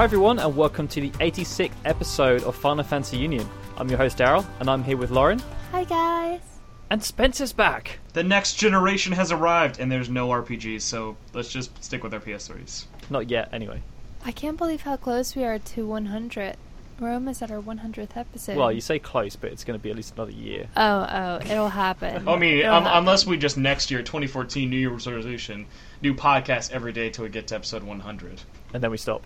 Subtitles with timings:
[0.00, 3.46] Hi everyone, and welcome to the 86th episode of Final Fantasy Union.
[3.76, 5.42] I'm your host Daryl, and I'm here with Lauren.
[5.72, 6.40] Hi guys.
[6.88, 7.98] And Spencer's back.
[8.14, 12.20] The next generation has arrived, and there's no RPGs, so let's just stick with our
[12.20, 12.86] PS3s.
[13.10, 13.82] Not yet, anyway.
[14.24, 16.56] I can't believe how close we are to 100.
[16.98, 18.56] We're almost at our 100th episode.
[18.56, 20.68] Well, you say close, but it's going to be at least another year.
[20.78, 22.26] Oh, oh, it'll happen.
[22.26, 22.98] I mean, It'll um, happen.
[23.00, 25.66] unless we just next year, 2014 New Year's resolution,
[26.00, 28.40] do podcasts every day till we get to episode 100.
[28.72, 29.22] And then we stop.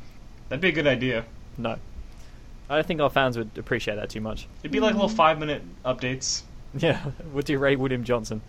[0.48, 1.24] That'd be a good idea.
[1.56, 1.76] No.
[2.68, 4.46] I don't think our fans would appreciate that too much.
[4.62, 6.42] It'd be like little five minute updates.
[6.76, 8.40] Yeah, we'll do Ray William Johnson.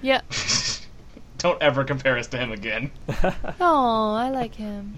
[0.00, 0.20] Yeah.
[1.44, 2.90] Don't ever compare us to him again.
[3.60, 4.96] Oh, I like him.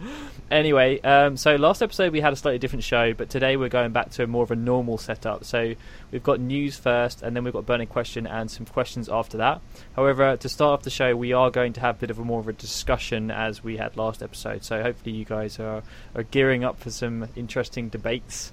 [0.50, 3.91] Anyway, um, so last episode we had a slightly different show, but today we're going
[3.91, 5.44] back to a more of a normal setup.
[5.44, 5.75] So
[6.11, 9.61] we've got news first, and then we've got burning question and some questions after that.
[9.97, 12.25] However, to start off the show, we are going to have a bit of a
[12.25, 14.62] more of a discussion as we had last episode.
[14.62, 15.83] So hopefully you guys are,
[16.14, 18.53] are gearing up for some interesting debates.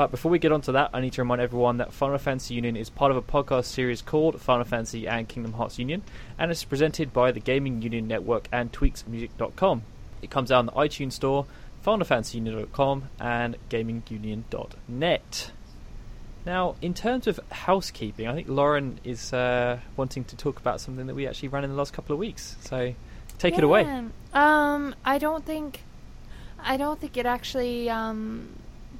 [0.00, 2.54] But before we get on to that, I need to remind everyone that Final Fantasy
[2.54, 6.02] Union is part of a podcast series called Final Fantasy and Kingdom Hearts Union,
[6.38, 9.82] and it's presented by the Gaming Union Network and TweaksMusic.com.
[10.22, 11.44] It comes out on the iTunes Store,
[11.84, 15.50] FinalFantasyUnion.com, and GamingUnion.net.
[16.46, 21.08] Now, in terms of housekeeping, I think Lauren is uh, wanting to talk about something
[21.08, 22.56] that we actually ran in the last couple of weeks.
[22.62, 22.94] So,
[23.36, 23.82] take it away.
[23.82, 24.04] Yeah.
[24.32, 25.82] Um, I don't think,
[26.58, 27.90] I don't think it actually.
[27.90, 28.48] Um,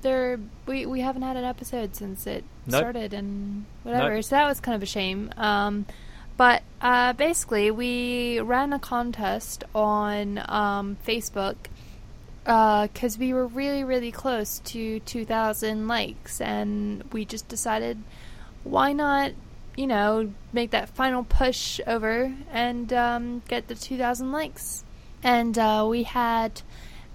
[0.02, 2.80] there we we haven't had an episode since it Nope.
[2.80, 4.14] started and whatever.
[4.14, 4.24] Nope.
[4.24, 5.32] So that was kind of a shame.
[5.36, 5.86] Um,
[6.36, 11.56] but uh, basically, we ran a contest on um, Facebook
[12.44, 17.98] because we were really really close to 2,000 likes, and we just decided
[18.64, 19.32] why not
[19.76, 24.84] you know, make that final push over and um, get the 2,000 likes.
[25.22, 26.60] And uh, we had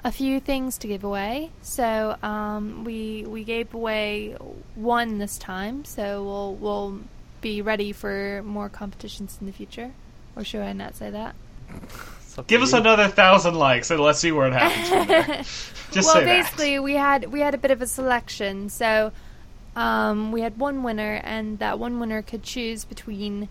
[0.05, 1.49] a few things to give away.
[1.63, 4.37] So um, we we gave away
[4.75, 5.83] one this time.
[5.83, 6.99] So we'll we'll
[7.41, 9.91] be ready for more competitions in the future.
[10.35, 11.35] Or should I not say that?
[12.21, 15.71] It's up to Give us another thousand likes, and let's see where it happens.
[15.91, 18.69] Just well, basically, we had we had a bit of a selection.
[18.69, 19.11] So
[19.75, 23.49] um, we had one winner, and that one winner could choose between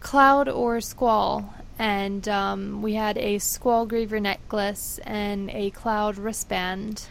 [0.00, 1.54] Cloud or Squall.
[1.78, 7.06] And um, we had a Squall Griever necklace and a Cloud wristband.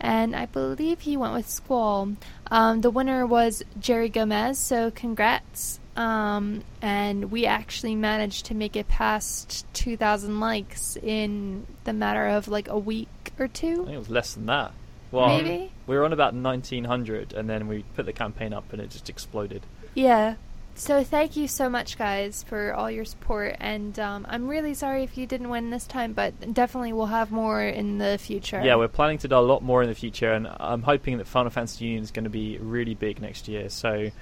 [0.00, 2.12] And I believe he went with Squall.
[2.50, 5.80] Um, the winner was Jerry Gomez, so congrats.
[5.96, 12.46] Um, and we actually managed to make it past 2,000 likes in the matter of
[12.46, 13.76] like a week or I two.
[13.78, 14.72] think it was less than that.
[15.10, 15.72] Well, Maybe?
[15.86, 19.08] we were on about 1900, and then we put the campaign up, and it just
[19.08, 19.62] exploded.
[19.94, 20.34] Yeah.
[20.78, 23.56] So thank you so much, guys, for all your support.
[23.58, 27.32] And um, I'm really sorry if you didn't win this time, but definitely we'll have
[27.32, 28.62] more in the future.
[28.64, 31.26] Yeah, we're planning to do a lot more in the future, and I'm hoping that
[31.26, 33.68] Final Fantasy Union is going to be really big next year.
[33.68, 34.12] So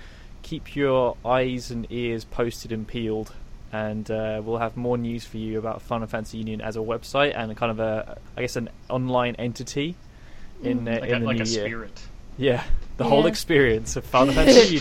[0.42, 3.34] keep your eyes and ears posted and peeled,
[3.70, 7.36] and uh, we'll have more news for you about Final Fantasy Union as a website
[7.36, 9.94] and kind of a, I guess, an online entity
[10.62, 11.00] in uh, that.
[11.02, 11.66] Like in a, the like new a year.
[11.66, 12.00] spirit.
[12.38, 12.64] Yeah,
[12.96, 14.76] the whole experience of Final Fantasy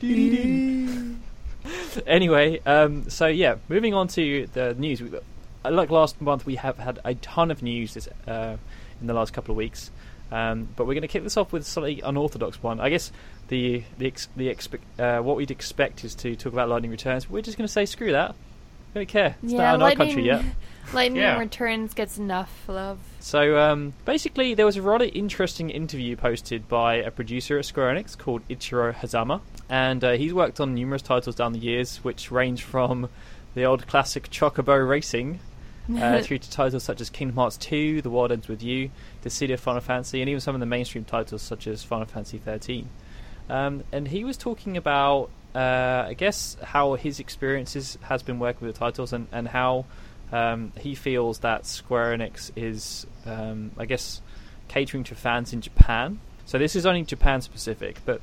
[0.00, 1.22] Union.
[2.06, 5.00] anyway, um, so yeah, moving on to the news.
[5.02, 8.56] Uh, Like last month, we have had a ton of news this, uh,
[9.00, 9.90] in the last couple of weeks,
[10.30, 12.78] um, but we're going to kick this off with a slightly unorthodox one.
[12.80, 13.10] I guess
[13.48, 17.28] the the ex- the expe- uh, what we'd expect is to talk about Lightning Returns.
[17.28, 18.34] We're just going to say screw that.
[18.94, 19.36] We don't care.
[19.42, 20.44] It's yeah, not in our country yet.
[20.92, 21.38] Lightning Yeah.
[21.38, 22.98] Returns gets enough love.
[23.20, 27.94] So um, basically, there was a rather interesting interview posted by a producer at Square
[27.94, 32.30] Enix called Ichiro Hazama, and uh, he's worked on numerous titles down the years, which
[32.30, 33.08] range from
[33.54, 35.40] the old classic Chocobo Racing
[35.98, 38.90] uh, through to titles such as Kingdom Hearts 2, The World Ends with You,
[39.24, 42.88] Theatrhythm Final Fantasy, and even some of the mainstream titles such as Final Fantasy 13.
[43.48, 48.66] Um, and he was talking about, uh, I guess, how his experiences has been working
[48.66, 49.84] with the titles and, and how
[50.32, 54.20] um, he feels that Square Enix is, um, I guess,
[54.68, 56.20] catering to fans in Japan.
[56.44, 58.20] So this is only Japan specific, but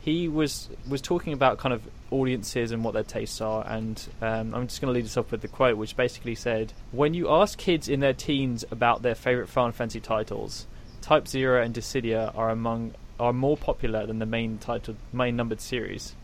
[0.00, 4.54] he was was talking about kind of audiences and what their tastes are, and um,
[4.54, 7.30] I'm just going to lead us off with the quote, which basically said, "When you
[7.30, 10.66] ask kids in their teens about their favorite Final Fantasy titles,
[11.00, 15.60] Type Zero and Dissidia are among are more popular than the main title main numbered
[15.60, 16.14] series."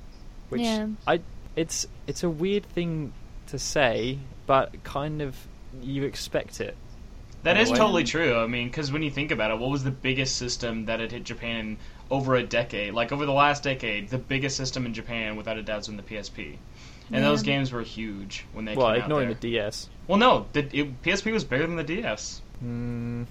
[0.49, 0.89] Which Yeah.
[1.07, 1.21] I
[1.57, 3.13] it's it's a weird thing
[3.47, 5.37] to say, but kind of
[5.83, 6.75] you expect it.
[7.45, 7.77] That in a is way.
[7.79, 8.37] totally true.
[8.37, 11.13] I mean, because when you think about it, what was the biggest system that had
[11.13, 11.77] hit Japan in
[12.11, 12.95] over a decade?
[12.95, 15.97] Like over the last decade, the biggest system in Japan, without a doubt, has been
[15.99, 16.57] the PSP.
[17.13, 19.51] And those games were huge when they well, came ignoring out the.
[19.53, 19.89] DS.
[20.09, 22.43] well, no, the it, PSP was bigger than the DS.
[22.65, 23.27] Mm,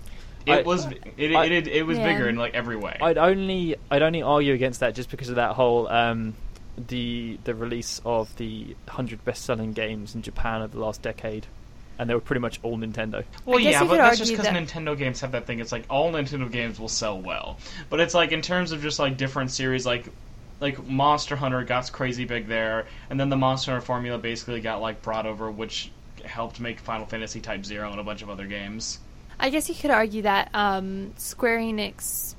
[0.45, 0.85] It I- was
[1.17, 2.05] it, I- it, it, it was Yeah.
[2.05, 2.97] bigger in like every way.
[3.01, 6.33] I'd only I'd only argue against that just because of that whole um,
[6.77, 11.47] the the release of the hundred best selling games in Japan of the last decade,
[11.97, 13.23] and they were pretty much all Nintendo.
[13.45, 15.59] Well, yeah, but that's just because that- Nintendo games have that thing.
[15.59, 17.57] It's like all Nintendo games will sell well,
[17.89, 20.09] but it's like in terms of just like different series, like
[20.59, 24.81] like Monster Hunter got crazy big there, and then the Monster Hunter formula basically got
[24.81, 25.91] like brought over, which
[26.23, 28.99] helped make Final Fantasy Type Zero and a bunch of other games.
[29.39, 32.33] I guess you could argue that um, Square Enix,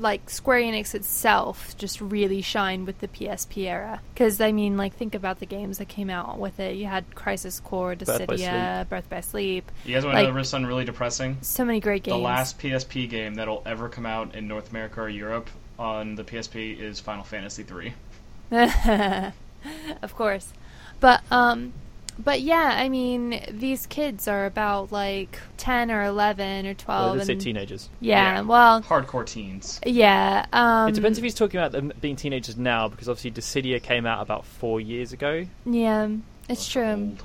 [0.00, 4.00] like Square Enix itself, just really shined with the PSP era.
[4.14, 6.76] Because I mean, like think about the games that came out with it.
[6.76, 9.70] You had Crisis Core, Birth by Dissidia, Birth by Sleep.
[9.84, 11.38] You guys want Like- to know something really depressing?
[11.42, 12.16] So many great games.
[12.16, 16.24] The last PSP game that'll ever come out in North America or Europe on the
[16.24, 17.94] PSP is Final Fantasy III.
[20.02, 20.52] of course,
[21.00, 21.72] but um,
[22.24, 27.16] but yeah, I mean, these kids are about like ten or eleven or twelve.
[27.16, 27.88] let's say teenagers.
[28.00, 28.40] Yeah, Yeah.
[28.42, 29.80] well, Hardcore teens.
[29.84, 30.46] yeah.
[30.52, 34.06] Um, it depends if he's talking about them being teenagers now, because obviously Dissidia came
[34.06, 35.46] out about four years ago.
[35.66, 36.08] Yeah,
[36.48, 36.82] it's true.
[36.84, 37.22] Old.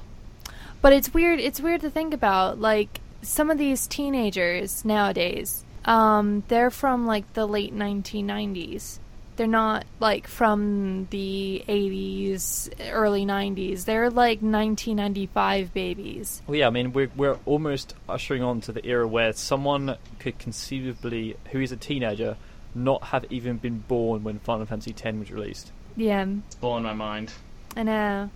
[0.82, 1.40] But it's weird.
[1.40, 2.60] It's weird to think about.
[2.60, 9.00] Like some of these teenagers nowadays, um, they're from like the late 1990s.
[9.36, 13.86] They're not like from the 80s, early 90s.
[13.86, 16.42] They're like 1995 babies.
[16.48, 20.40] Well, yeah, I mean, we're we're almost ushering on to the era where someone could
[20.40, 22.38] conceivably, who is a teenager,
[22.74, 25.72] not have even been born when Final Fantasy X was released.
[25.98, 27.34] Yeah, It's blowing my mind.
[27.76, 28.30] I know.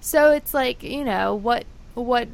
[0.00, 2.28] So it's like you know what what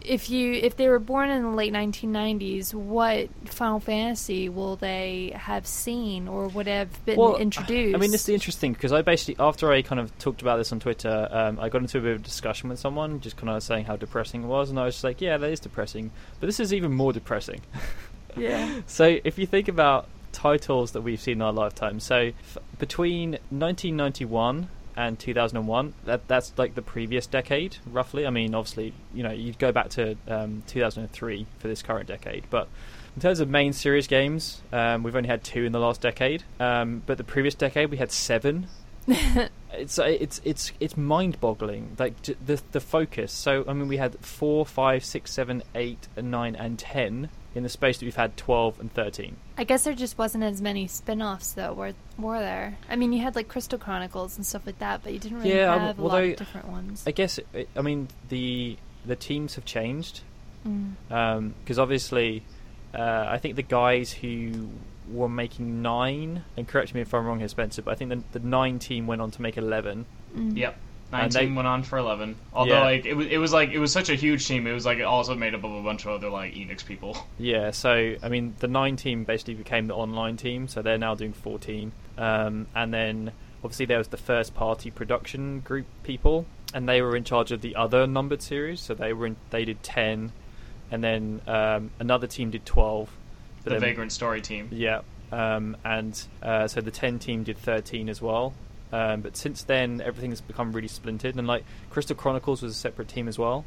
[0.00, 5.32] if you if they were born in the late 1990s, what Final Fantasy will they
[5.34, 7.94] have seen or would have been introduced?
[7.94, 10.72] I mean, this is interesting because I basically, after I kind of talked about this
[10.72, 13.50] on Twitter, um, I got into a bit of a discussion with someone, just kind
[13.50, 16.10] of saying how depressing it was, and I was just like, yeah, that is depressing,
[16.40, 17.60] but this is even more depressing.
[18.36, 18.80] yeah.
[18.86, 23.32] So if you think about titles that we've seen in our lifetime, so f- between
[23.50, 28.26] 1991 and 2001, that that's like the previous decade, roughly.
[28.26, 32.44] I mean, obviously, you know, you'd go back to um, 2003 for this current decade,
[32.50, 32.68] but
[33.14, 36.44] in terms of main series games, um, we've only had two in the last decade.
[36.60, 38.68] Um, but the previous decade, we had seven.
[39.72, 41.96] it's uh, it's it's it's mind-boggling.
[41.98, 43.32] Like the the focus.
[43.32, 47.68] So I mean, we had four, five, six, seven, eight, nine, and ten in the
[47.68, 49.36] space that we've had twelve and thirteen.
[49.56, 52.76] I guess there just wasn't as many spin-offs though, were were there?
[52.88, 55.54] I mean, you had like Crystal Chronicles and stuff like that, but you didn't really
[55.56, 57.02] Yeah, um, have a lot although- of different ones.
[57.06, 57.38] I guess.
[57.38, 60.20] It, it- I mean, the the teams have changed
[60.66, 61.52] Mm.
[61.60, 62.42] because obviously,
[62.92, 64.68] uh, I think the guys who
[65.08, 68.38] were making nine, and correct me if I'm wrong here, Spencer, but I think the,
[68.40, 70.06] the nine team went on to make eleven.
[70.36, 70.56] Mm.
[70.56, 70.76] Yep.
[71.12, 72.36] 19 they- went on for 11.
[72.52, 72.80] Although Yeah.
[72.84, 74.66] like it was it was like it was such a huge team.
[74.66, 77.16] It was like also made up of a bunch of other like Enix people.
[77.38, 81.14] Yeah, so I mean, the nine team basically became the online team, so they're now
[81.14, 81.92] doing fourteen.
[82.18, 83.32] Um, and then
[83.62, 87.60] obviously there was the first party production group people, and they were in charge of
[87.60, 88.80] the other numbered series.
[88.80, 90.32] So they were in, they did ten,
[90.90, 93.10] and then um, another team did twelve.
[93.64, 94.68] The then- Vagrant Story team.
[94.72, 95.00] Yeah,
[95.32, 98.54] um, and uh, so the ten team did thirteen as well.
[98.92, 103.08] Um, but since then, everything's become really splintered, and like Crystal Chronicles was a separate
[103.08, 103.64] team as well,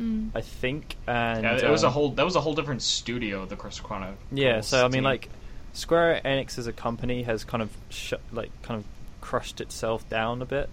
[0.00, 0.30] Mm.
[0.34, 0.94] I think.
[1.08, 3.46] And Yeah, it was a um, whole that was a whole different studio.
[3.46, 4.18] The Crystal Chronicles.
[4.30, 5.04] Yeah, so I mean, team.
[5.04, 5.28] like
[5.72, 8.84] Square Enix as a company has kind of sh- like kind of
[9.20, 10.68] crushed itself down a bit.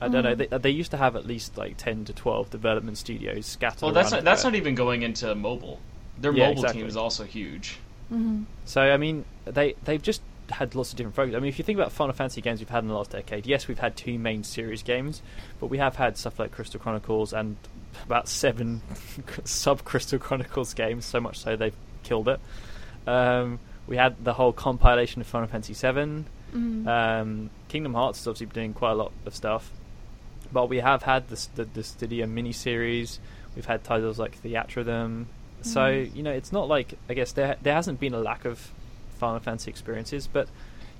[0.00, 0.34] I don't know.
[0.34, 0.48] Mhm.
[0.50, 3.82] They, they used to have at least like ten to twelve development studios scattered.
[3.82, 5.78] Well, that's not, that's not even going into mobile.
[6.18, 6.80] Their Yeah, mobile exactly.
[6.82, 7.78] team is also huge.
[8.08, 11.34] hmm So I mean, they they've just had lots of different focus.
[11.34, 13.46] I mean, if you think about Final Fantasy games we've had in the last decade,
[13.46, 15.22] yes, we've had two main series games,
[15.60, 17.56] but we have had stuff like Crystal Chronicles and
[18.04, 18.82] about seven
[19.44, 21.04] sub Crystal Chronicles games.
[21.04, 22.40] So much so they've killed it.
[23.06, 26.24] Um, we had the whole compilation of Final Fantasy VII.
[26.54, 26.86] Mm.
[26.86, 29.70] Um, Kingdom Hearts is obviously doing quite a lot of stuff,
[30.52, 33.18] but we have had the the, the Dissidia miniseries.
[33.56, 35.26] We've had titles like Theatrhythm.
[35.62, 36.16] So Mhm.
[36.16, 38.72] you know, it's not like I guess there there hasn't been a lack of
[39.20, 40.48] Final Fantasy experiences, but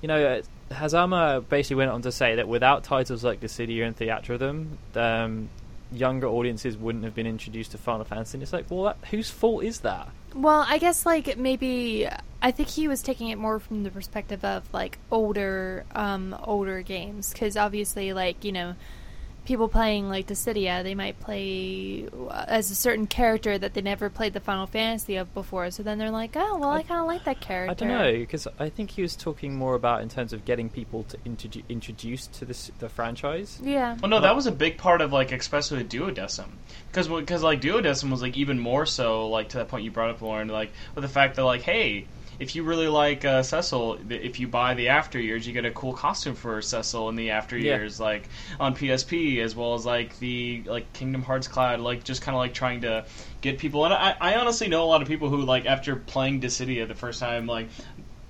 [0.02, 4.66] you know, Hazama basically went on to say that without titles like Dissidia and Theatrhythm,
[4.96, 5.48] um,
[5.92, 8.36] younger audiences wouldn't have been introduced to Final Fantasy.
[8.36, 10.08] And it's like, well, that, whose fault is that?
[10.34, 12.08] Well, I guess like maybe
[12.40, 16.82] I think he was taking it more from the perspective of like older, um, older
[16.82, 18.76] games because obviously, like you know,
[19.50, 24.08] people playing like Dissidia, they might play uh, as a certain character that they never
[24.08, 25.72] played the Final Fantasy of before.
[25.72, 27.72] So then they're like, oh, well, I, I- kind of like that character.
[27.72, 30.68] I don't know because I think he was talking more about in terms of getting
[30.70, 33.58] people to introdu- introduced to this the franchise.
[33.60, 33.96] Yeah.
[34.00, 36.46] Well, no, that was a big part of like, especially with Duodecim,
[36.92, 40.10] because because like Duodecim was like even more so like to that point you brought
[40.10, 42.06] up, Lauren, like with the fact that like, hey,
[42.40, 45.70] if you really like uh, Cecil, if you buy the After Years, you get a
[45.70, 47.76] cool costume for Cecil in the After Yeah.
[47.76, 48.28] Years, like
[48.58, 52.38] on PSP, as well as like the like Kingdom Hearts Cloud, like just kind of
[52.40, 53.04] like trying to
[53.42, 53.84] get people.
[53.84, 56.94] And I, I honestly know a lot of people who like after playing Dissidia the
[56.96, 57.68] first time, like.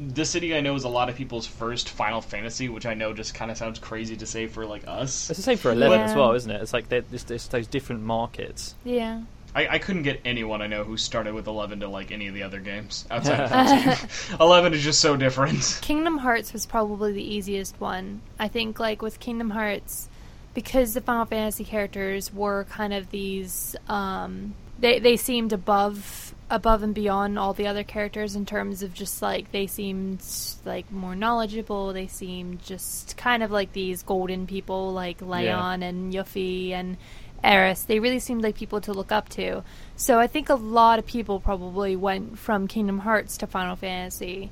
[0.01, 3.35] Dissidia, I know, is a lot of people's first Final Fantasy, which I know just
[3.35, 5.29] kind of sounds crazy to say for like us.
[5.29, 6.63] It's the same for eleven as well, isn't it?
[6.63, 8.75] It's like they're- there's, there's those different markets.
[8.83, 9.21] Yeah.
[9.55, 12.35] I, I couldn't get anyone I know who started with 11 to like any of
[12.35, 14.39] the other games outside of 14.
[14.41, 15.79] 11 is just so different.
[15.83, 18.21] Kingdom Hearts was probably the easiest one.
[18.39, 20.09] I think, like with Kingdom Hearts,
[20.55, 26.83] because the Final Fantasy characters were kind of these, um, they they seemed above above
[26.83, 30.25] and beyond all the other characters in terms of just like they seemed
[30.65, 31.93] like more knowledgeable.
[31.93, 36.97] They seemed just kind of like these golden people, like Leon and Yuffie and.
[37.43, 39.63] Aerith, they really seemed like people to look up to.
[39.97, 44.51] So I think a lot of people probably went from Kingdom Hearts to Final Fantasy.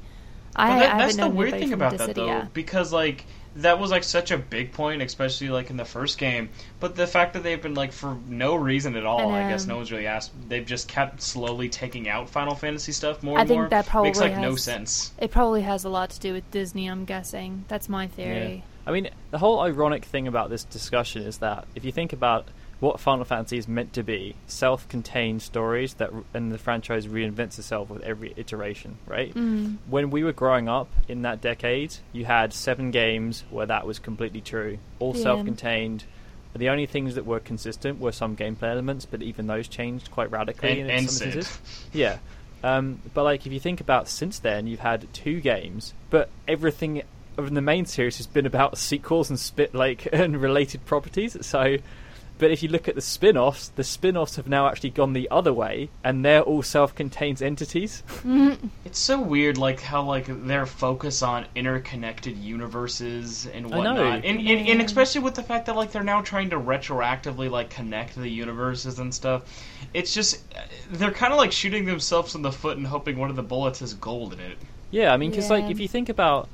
[0.56, 3.26] I, But I that, haven't that's the weird thing from about that though, because like
[3.56, 6.48] that was like such a big point, especially like in the first game.
[6.80, 9.64] But the fact that they've been like for no reason at all, And, I guess
[9.64, 10.32] um, no one's really asked.
[10.48, 13.68] They've just kept slowly taking out Final Fantasy stuff more I and think more.
[13.68, 15.12] that probably makes like no sense.
[15.18, 17.64] It probably has a lot to do with Disney, I'm guessing.
[17.68, 18.64] That's my theory.
[18.86, 22.48] I mean, the whole ironic thing about this discussion is that if you think about
[22.80, 27.90] what Final Fantasy is meant to be, self-contained stories that, and the franchise reinvents itself
[27.90, 29.34] with every iteration, right?
[29.34, 29.78] Mm.
[29.88, 33.98] When we were growing up in that decade, you had seven games where that was
[33.98, 35.22] completely true, all Yeah.
[35.22, 36.04] self-contained.
[36.54, 40.30] The only things that were consistent were some gameplay elements, but even those changed quite
[40.30, 41.36] radically And, in and some Cid.
[41.36, 41.60] instances.
[41.92, 42.18] Yeah.
[42.64, 47.02] Um, but like if you think about since then, you've had two games, but everything
[47.36, 51.36] in the main series has been about sequels and spit like and related properties.
[51.46, 51.76] So,
[52.38, 55.52] but if you look at the spin-offs, the spin-offs have now actually gone the other
[55.52, 58.02] way, and they're all self-contained entities.
[58.84, 63.76] It's so weird, like how like their focus on interconnected universes and I know.
[63.76, 67.50] whatnot, and, and and especially with the fact that like they're now trying to retroactively
[67.50, 69.42] like connect the universes and stuff.
[69.92, 70.42] It's just
[70.90, 73.80] they're kind of like shooting themselves in the foot and hoping one of the bullets
[73.80, 74.56] has gold in it.
[74.90, 76.48] Yeah, I mean, because like if you think about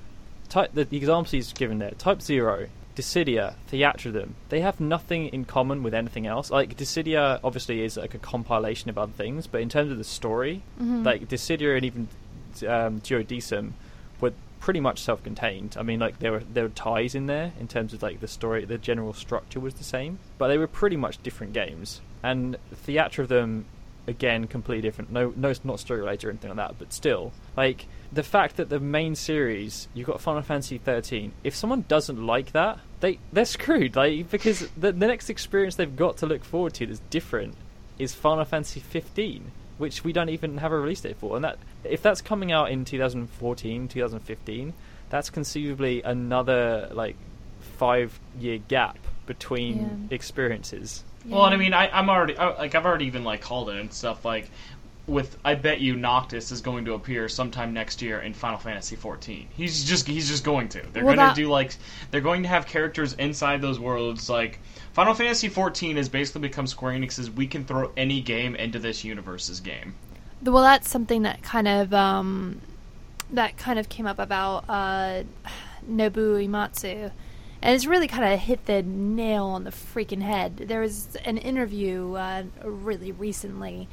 [0.48, 5.44] type the, the examples he's given there, Type Zero, Dissidia, Theatrhythm, they have nothing in
[5.44, 6.50] common with anything else.
[6.50, 10.04] Like Dissidia obviously is like a compilation of other things, but in terms of the
[10.04, 11.04] story, Mhm.
[11.04, 12.08] like Dissidia and even
[12.68, 13.72] um, Duodecim
[14.20, 15.76] were pretty much self-contained.
[15.78, 18.28] I mean, like there were there were ties in there in terms of like the
[18.28, 22.00] story, the general structure was the same, but they were pretty much different games.
[22.22, 23.64] And Theatrhythm
[24.06, 25.10] again completely different.
[25.10, 28.68] No, no, not story related or anything like that, but still, like the fact that
[28.68, 31.32] the main series you've got Final Fantasy 13.
[31.42, 33.96] If someone doesn't like that, they they're screwed.
[33.96, 37.54] Like because the the next experience they've got to look forward to that's different
[37.98, 41.36] is Final Fantasy 15, which we don't even have a release date for.
[41.36, 44.72] And that if that's coming out in 2014, 2015,
[45.10, 47.16] that's conceivably another like
[47.78, 49.80] five year gap between
[50.10, 50.14] Yeah.
[50.16, 51.04] experiences.
[51.26, 53.76] Well, and I mean, I, I'm already I, like I've already even like called it
[53.76, 54.50] and stuff like.
[55.06, 58.96] With I bet you Noctis is going to appear sometime next year in Final Fantasy
[58.96, 59.48] 14.
[59.54, 60.80] He's just he's just going to.
[60.92, 61.76] They're Well, going that- to do like
[62.10, 64.30] they're going to have characters inside those worlds.
[64.30, 64.60] Like
[64.94, 69.04] Final Fantasy 14 has basically become Square Enix's we can throw any game into this
[69.04, 69.94] universe's game.
[70.42, 72.62] Well, that's something that kind of um,
[73.30, 75.24] that kind of came up about uh,
[75.86, 77.10] Nobuo Uematsu,
[77.60, 80.56] and it's really kind of hit the nail on the freaking head.
[80.56, 83.86] There was an interview uh, really recently.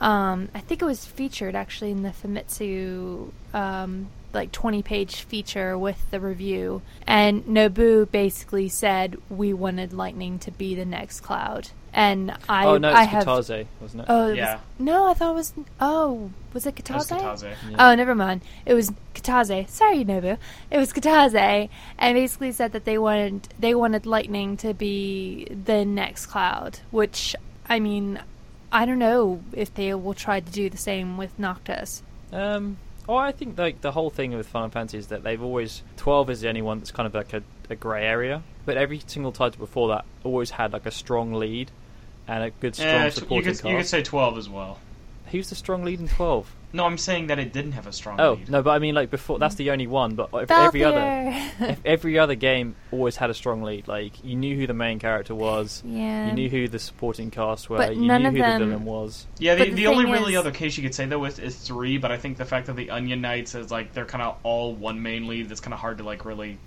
[0.00, 5.76] Um, I think it was featured actually in the Famitsu um, like 20 page feature
[5.78, 6.82] with the review.
[7.06, 11.68] And Nobu basically said we wanted Lightning to be the next cloud.
[11.94, 14.06] And I oh no, I it's have Kitase, wasn't it?
[14.08, 14.60] Oh, it was- Yeah.
[14.78, 15.52] no, I thought it was.
[15.78, 17.20] Oh, was it That was Kitase?
[17.20, 17.54] Kitase.
[17.70, 17.76] Yeah.
[17.90, 18.40] Oh, never mind.
[18.64, 19.68] It was Kitase.
[19.68, 20.38] Sorry, Nobu.
[20.70, 21.68] It was Kitase,
[21.98, 26.78] and basically said that they wanted they wanted Lightning to be the next cloud.
[26.90, 27.36] Which,
[27.68, 28.20] I mean,
[28.72, 32.02] I don't know if they will try to do the same with Noctis.
[32.32, 35.82] Um, well, I think like the whole thing with Final Fantasy is that they've always
[35.96, 39.02] twelve is the only one that's kind of like a, a grey area, but every
[39.06, 41.70] single title before that always had like a strong lead
[42.26, 44.78] and a good strong Eh, tw- you supporting could you could say 12 as well.
[45.30, 46.50] Who's the strong lead in twelve?
[46.74, 48.50] No, I'm saying that it didn't have a strong Oh lead.
[48.50, 49.58] no, but I mean like before that's mm.
[49.58, 50.14] the only one.
[50.14, 51.52] But every, every other here.
[51.60, 53.88] ev- every other game always had a strong lead.
[53.88, 55.82] Like you knew who the main character was.
[55.84, 56.28] yeah.
[56.28, 57.76] You knew who the supporting cast were.
[57.76, 59.26] But you none knew of who them- the villain was.
[59.38, 61.38] Yeah, the, the the, only thing really is- other case you could say though is,
[61.38, 64.22] is three, but I think the fact that the Onion Knights is like they're kind
[64.22, 65.48] of all one main lead.
[65.48, 66.58] That's kind of hard to like really,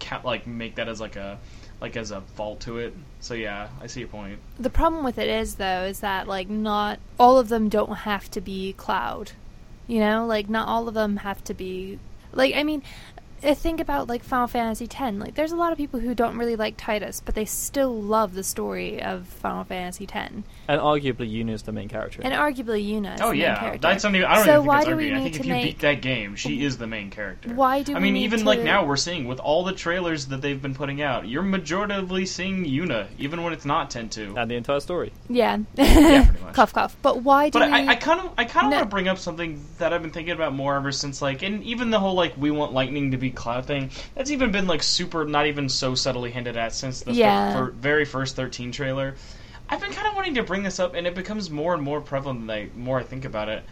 [0.00, 1.38] ca- like make that as like a
[1.80, 2.94] like as a fault to it.
[3.20, 4.38] So yeah, I see your point.
[4.58, 8.30] The problem with it is though is that like not all of them don't have
[8.32, 9.32] to be Cloud.
[9.88, 11.98] You know, like not all of them have to be
[12.32, 12.84] like I mean,
[13.42, 15.16] uh, think about like Final Fantasy X.
[15.16, 18.34] Like there's a lot of people who don't really like Tidus, but they still love
[18.34, 20.32] the story of Final Fantasy X.
[20.68, 22.20] And arguably, Yuna is the main character.
[22.22, 23.78] And arguably Yuna is oh the main yeah, character.
[23.80, 25.14] that's only I don't So even think why it's do we arguing.
[25.14, 27.54] I need think to if you make- beat that game, she is the main character.
[27.54, 29.64] Why do we I we mean, need even to- like now we're seeing with all
[29.64, 33.90] the trailers that they've been putting out, you're majoritively seeing Yuna, even when it's not
[33.90, 34.34] ten two.
[34.36, 35.10] and the entire story.
[35.30, 35.56] Yeah.
[35.74, 36.54] pretty much.
[36.54, 36.96] cough cough.
[37.00, 38.76] But why do But we I, I kind of, I kind of No.
[38.76, 41.62] want to bring up something that I've been thinking about more ever since, like, and
[41.64, 43.90] even the whole like we want lightning to be cloud thing.
[44.14, 47.54] That's even been like super, not even so subtly hinted at since the Yeah.
[47.54, 49.14] fir- very first thirteen trailer.
[49.68, 52.00] I've been kind of wanting to bring this up, and it becomes more and more
[52.00, 53.64] prevalent the I, more I think about it.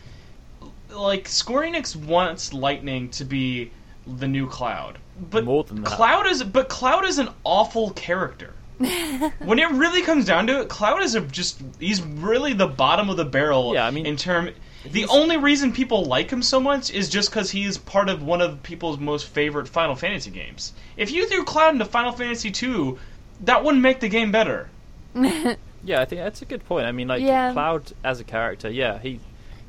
[0.90, 3.70] Like Square Enix wants lightning to be
[4.06, 4.98] the new Cloud,
[5.30, 5.86] but More than that.
[5.86, 10.68] Cloud is, but Cloud is an awful character when it really comes down to it,
[10.68, 13.72] Cloud is a just he's really the bottom of the barrel.
[13.72, 14.50] Yeah, I mean- in term.
[14.84, 18.22] The only reason people like him so much is just because he is part of
[18.22, 20.74] one of people's most favorite Final Fantasy games.
[20.96, 22.98] If you threw Cloud into Final Fantasy two,
[23.40, 24.68] that wouldn't make the game better.
[25.86, 26.86] Yeah, I think that's a good point.
[26.86, 27.52] I mean, like Yeah.
[27.52, 29.20] Cloud as a character, yeah, he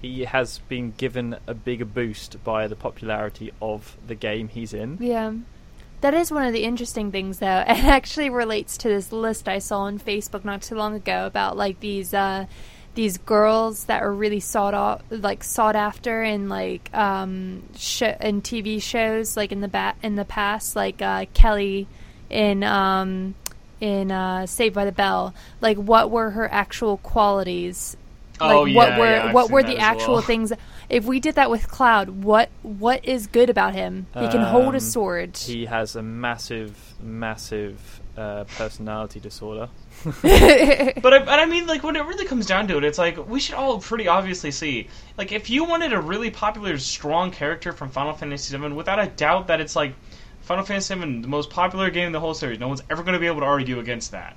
[0.02, 4.98] he has been given a bigger boost by the popularity of the game he's in.
[5.00, 5.34] Yeah.
[6.02, 7.64] That is one of the interesting things, though.
[7.68, 11.58] It actually relates to this list I saw on Facebook not too long ago about
[11.58, 12.46] like these uh,
[12.94, 18.42] these girls that are really sought off, like sought after in like um, sh- in
[18.42, 21.88] TV shows, like in the ba- in the past, like uh, Kelly
[22.30, 23.34] in um,
[23.80, 25.34] in uh, Saved by the Bell.
[25.62, 27.96] Like, what were her actual qualities?
[28.40, 30.22] Like, Oh, what were yeah, what were the actual well.
[30.22, 30.54] things?
[30.90, 34.06] If we did that with Cloud, what what is good about him?
[34.14, 35.38] He can hold a Um, sword.
[35.38, 39.70] He has a massive, massive uh, personality disorder.
[41.02, 43.28] But I, but I mean, like when it really comes down to it, it's like
[43.28, 47.72] we should all pretty obviously see, like if you wanted a really popular, strong character
[47.74, 49.94] from Final Fantasy VII, without a doubt that it's like
[50.48, 52.58] Final Fantasy VII, the most popular game in the whole series.
[52.60, 54.36] No one's ever going to be able to argue against that.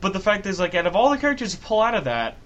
[0.00, 2.36] But the fact is, like, out of all the characters to pull out of that,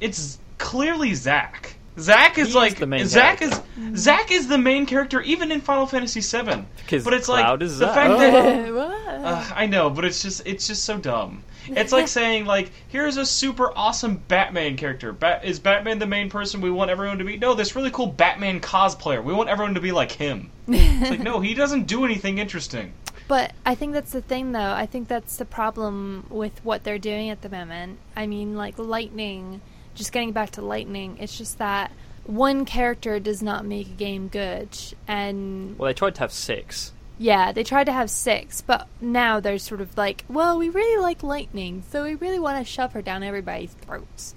[0.00, 1.76] it's clearly Zack.
[1.98, 3.62] Zack is He is like the main Zack character.
[3.92, 6.64] is Zack is the main character even in Final Fantasy VII.
[6.76, 7.94] Because But it's Cloud like is the Zack.
[7.94, 8.70] fact that
[9.24, 11.42] uh, I know, but it's just it's just so dumb.
[11.76, 15.12] It's like saying like, here's a super awesome Batman character.
[15.12, 17.36] Bat- is Batman the main person we want everyone to be?
[17.36, 19.22] No, this really cool Batman cosplayer.
[19.22, 20.50] We want everyone to be like him.
[20.66, 22.92] It's like no, he doesn't do anything interesting.
[23.28, 24.72] But I think that's the thing, though.
[24.72, 27.98] I think that's the problem with what they're doing at the moment.
[28.16, 29.60] I mean, like Lightning,
[29.94, 31.92] just getting back to Lightning, it's just that
[32.24, 34.68] one character does not make a game good.
[35.06, 36.92] And Well, they tried to have six.
[37.18, 41.02] Yeah, they tried to have six, but now they're sort of like, well, we really
[41.02, 44.34] like Lightning, so we really want to shove her down everybody's throats.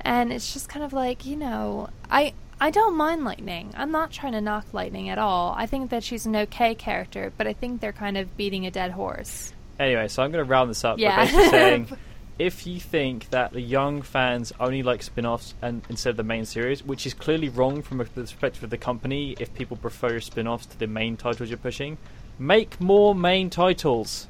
[0.00, 3.72] And it's just kind of like, you know, I I don't mind Lightning.
[3.76, 5.54] I'm not trying to knock Lightning at all.
[5.56, 8.70] I think that she's an okay character, but I think they're kind of beating a
[8.70, 9.52] dead horse.
[9.80, 11.16] Anyway, so I'm going to round this up Yeah.
[11.16, 11.88] by basically saying
[12.38, 16.24] if you think that the young fans only like spin offs and instead of the
[16.24, 20.20] main series, which is clearly wrong from the perspective of the company, if people prefer
[20.20, 21.96] spin offs to the main titles you're pushing,
[22.38, 24.26] make more main titles.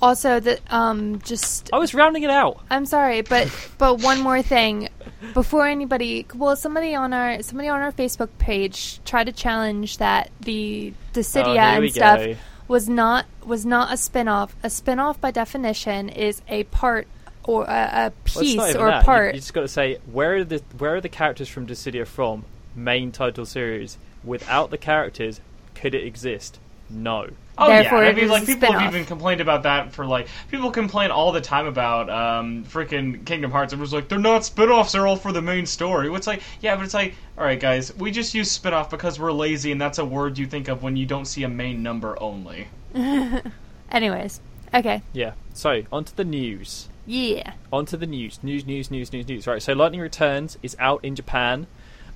[0.00, 2.60] Also, that um, just I was rounding it out.
[2.70, 4.90] I'm sorry, but but one more thing
[5.34, 6.24] before anybody.
[6.34, 11.20] Well, somebody on our somebody on our Facebook page tried to challenge that the the
[11.20, 12.36] Dissidia Oh, and stuff go.
[12.68, 14.54] Was not was not a spin-off.
[14.62, 17.08] A spin-off by definition is a part
[17.44, 19.00] or a, a piece even or that.
[19.00, 19.34] You- part.
[19.34, 22.44] You, just got to say where are the where are the characters from Dissidia from?
[22.76, 23.98] Main title series.
[24.22, 25.40] Without the characters,
[25.74, 26.60] could it exist?
[26.90, 27.28] No.
[27.60, 28.94] Oh Therefore, yeah, I mean, like people have spin-off.
[28.94, 33.50] even complained about that for like people complain all the time about um freaking Kingdom
[33.50, 33.72] Hearts.
[33.72, 36.08] It was like they're not spin-offs; they're all for the main story.
[36.14, 39.32] It's like yeah, but it's like all right, guys, we just use spin-off because we're
[39.32, 42.16] lazy, and that's a word you think of when you don't see a main number
[42.22, 42.68] only.
[43.90, 44.40] Anyways,
[44.74, 45.32] okay, Yeah.
[45.54, 46.88] So onto the news.
[47.06, 47.54] yeah.
[47.72, 48.38] onto the news.
[48.42, 49.46] News, news, news, news, news.
[49.46, 51.66] Right, so Lightning Returns is out in Japan,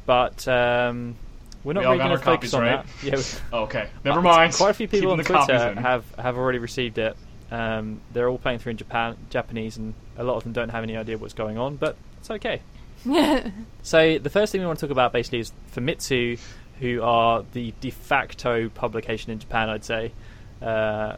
[0.07, 1.17] but um,
[1.65, 2.87] we're not We all really got going to our focus copies, on right?
[2.87, 3.05] that.
[3.05, 3.17] Yeah,
[3.53, 4.53] we- Okay, never mind.
[4.55, 7.17] Quite a few people on Keeping the copies Twitter have, have already received it.
[7.51, 10.83] Um, they're all playing through in Japan, Japanese, and a lot of them don't have
[10.83, 12.61] any idea what's going on, but it's okay.
[13.83, 16.39] So the first thing we want to talk about basically is Famitsu,
[16.81, 19.69] who are the de facto publication in Japan.
[19.69, 20.13] I'd say.
[20.61, 21.17] Uh,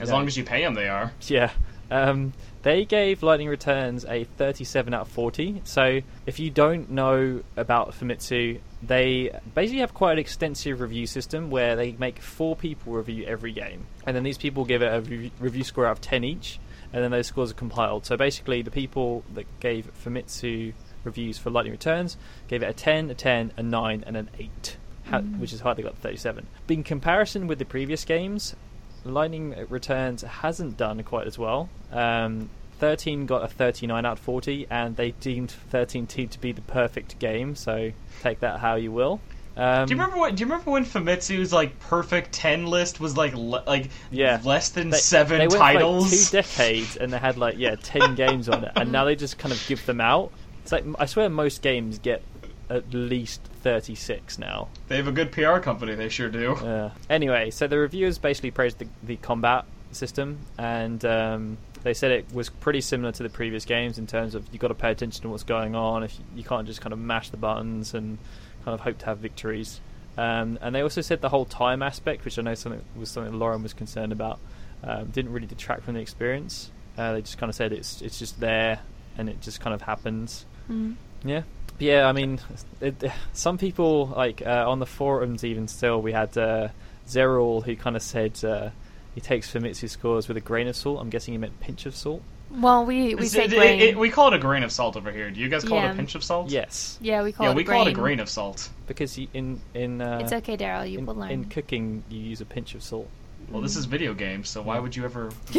[0.00, 0.14] As yeah.
[0.14, 1.12] long as you pay them, they are.
[1.22, 1.50] Yeah.
[1.90, 2.32] Um,
[2.64, 5.60] they gave Lightning Returns a 37 out of 40.
[5.64, 11.50] So, if you don't know about Famitsu, they basically have quite an extensive review system
[11.50, 13.86] where they make four people review every game.
[14.06, 16.58] And then these people give it a review score out of 10 each,
[16.92, 18.06] and then those scores are compiled.
[18.06, 20.72] So, basically, the people that gave Famitsu
[21.04, 22.16] reviews for Lightning Returns
[22.48, 24.76] gave it a 10, a 10, a 9, and an 8.
[25.10, 25.38] Ha- hmm.
[25.38, 26.46] Which is how they got 37.
[26.66, 28.56] But in comparison with the previous games,
[29.04, 31.68] Lightning Returns hasn't done quite as well.
[31.92, 36.60] Um, 13 got a 39 out of 40, and they deemed 13T to be the
[36.62, 39.20] perfect game, so take that how you will.
[39.56, 40.34] Um, Do you remember what?
[40.34, 44.40] Do you remember when Famitsu's like perfect ten list was like le- like Yeah.
[44.44, 46.10] less than they, seven they titles?
[46.10, 49.14] like, two decades, and they had like yeah 10 games on it, and now they
[49.14, 50.32] just kind of give them out.
[50.64, 52.22] It's like I swear most games get
[52.68, 54.68] at least 36 now.
[54.88, 55.94] they have a good PR company.
[55.94, 56.52] They sure do.
[56.52, 62.10] Uh, anyway, so the reviewers basically praised the, the combat system, and um, they said
[62.10, 64.90] it was pretty similar to the previous games in terms of you've got to pay
[64.90, 66.04] attention to what's going on.
[66.04, 68.18] If you, you can't just kind of mash the buttons and
[68.66, 69.80] kind of hope to have victories.
[70.18, 73.32] Um, and they also said the whole time aspect, which I know something was something
[73.38, 74.38] Lauren was concerned about,
[74.82, 76.70] um, didn't really detract from the experience.
[76.98, 78.80] Uh, they just kind of said it's it's just there
[79.16, 80.44] and it just kind of happens.
[80.70, 80.96] Mm.
[81.24, 81.42] Yeah.
[81.74, 82.38] But yeah, I mean,
[82.80, 86.68] it, some people like uh, on the forums even still we had uh,
[87.08, 88.70] Zerul who kind of said uh,
[89.14, 91.00] he takes Famitsu scores with a grain of salt.
[91.00, 92.22] I'm guessing he meant pinch of salt.
[92.50, 93.80] Well, we we say it- grain.
[93.80, 95.30] it- it- we call it a grain of salt over here.
[95.30, 96.50] Do you guys call it a pinch of salt?
[96.50, 98.02] Yes, yeah, we call yeah, it we a call it a grain.
[98.04, 98.68] grain of salt.
[98.86, 100.88] because you, in in uh, It's okay, Daryl.
[100.88, 101.30] You in, will learn.
[101.32, 103.08] in cooking you use a pinch of salt.
[103.50, 103.78] Well, this Mm.
[103.78, 105.54] is video games, so why would you ever use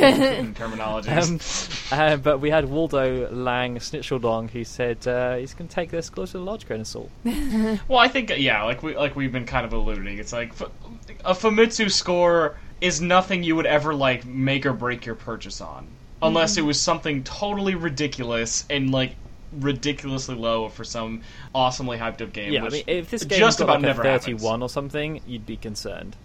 [0.55, 1.91] terminologies?
[1.91, 5.91] Um, uh, but we had Waldo Lang Snitcheldong who said uh, he's going to take
[5.91, 7.09] this scores to a large grain of salt.
[7.87, 10.17] Well, I think yeah, like we like we've been kind of alluding.
[10.17, 10.53] It's like
[11.23, 15.87] a Famitsu score is nothing you would ever like make or break your purchase on,
[16.21, 19.15] unless it was something totally ridiculous and like
[19.59, 21.21] ridiculously low for some
[21.53, 22.51] awesomely hyped up game.
[22.51, 24.41] yeah, I mean, if this game just got about like never a happens.
[24.41, 26.15] 31 or something, you'd be concerned.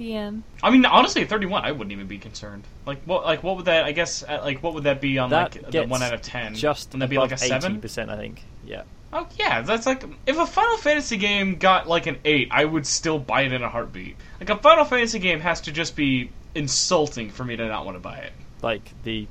[0.00, 0.32] Yeah.
[0.62, 2.64] I mean, honestly, at 31, I wouldn't even be concerned.
[2.86, 3.24] Like what?
[3.24, 3.84] Like what would that?
[3.84, 6.22] I guess uh, like what would that be on That like the one out of
[6.22, 6.54] 10?
[6.54, 7.80] Just Wouldn't that be like a seven?
[7.80, 8.42] 80%, I think.
[8.64, 8.84] Yeah.
[9.12, 12.86] Oh yeah, that's like if a Final Fantasy game got like an eight, I would
[12.86, 14.16] still buy it in a heartbeat.
[14.38, 17.96] Like a Final Fantasy game has to just be insulting for me to not want
[17.96, 18.32] to buy it.
[18.62, 19.26] Like the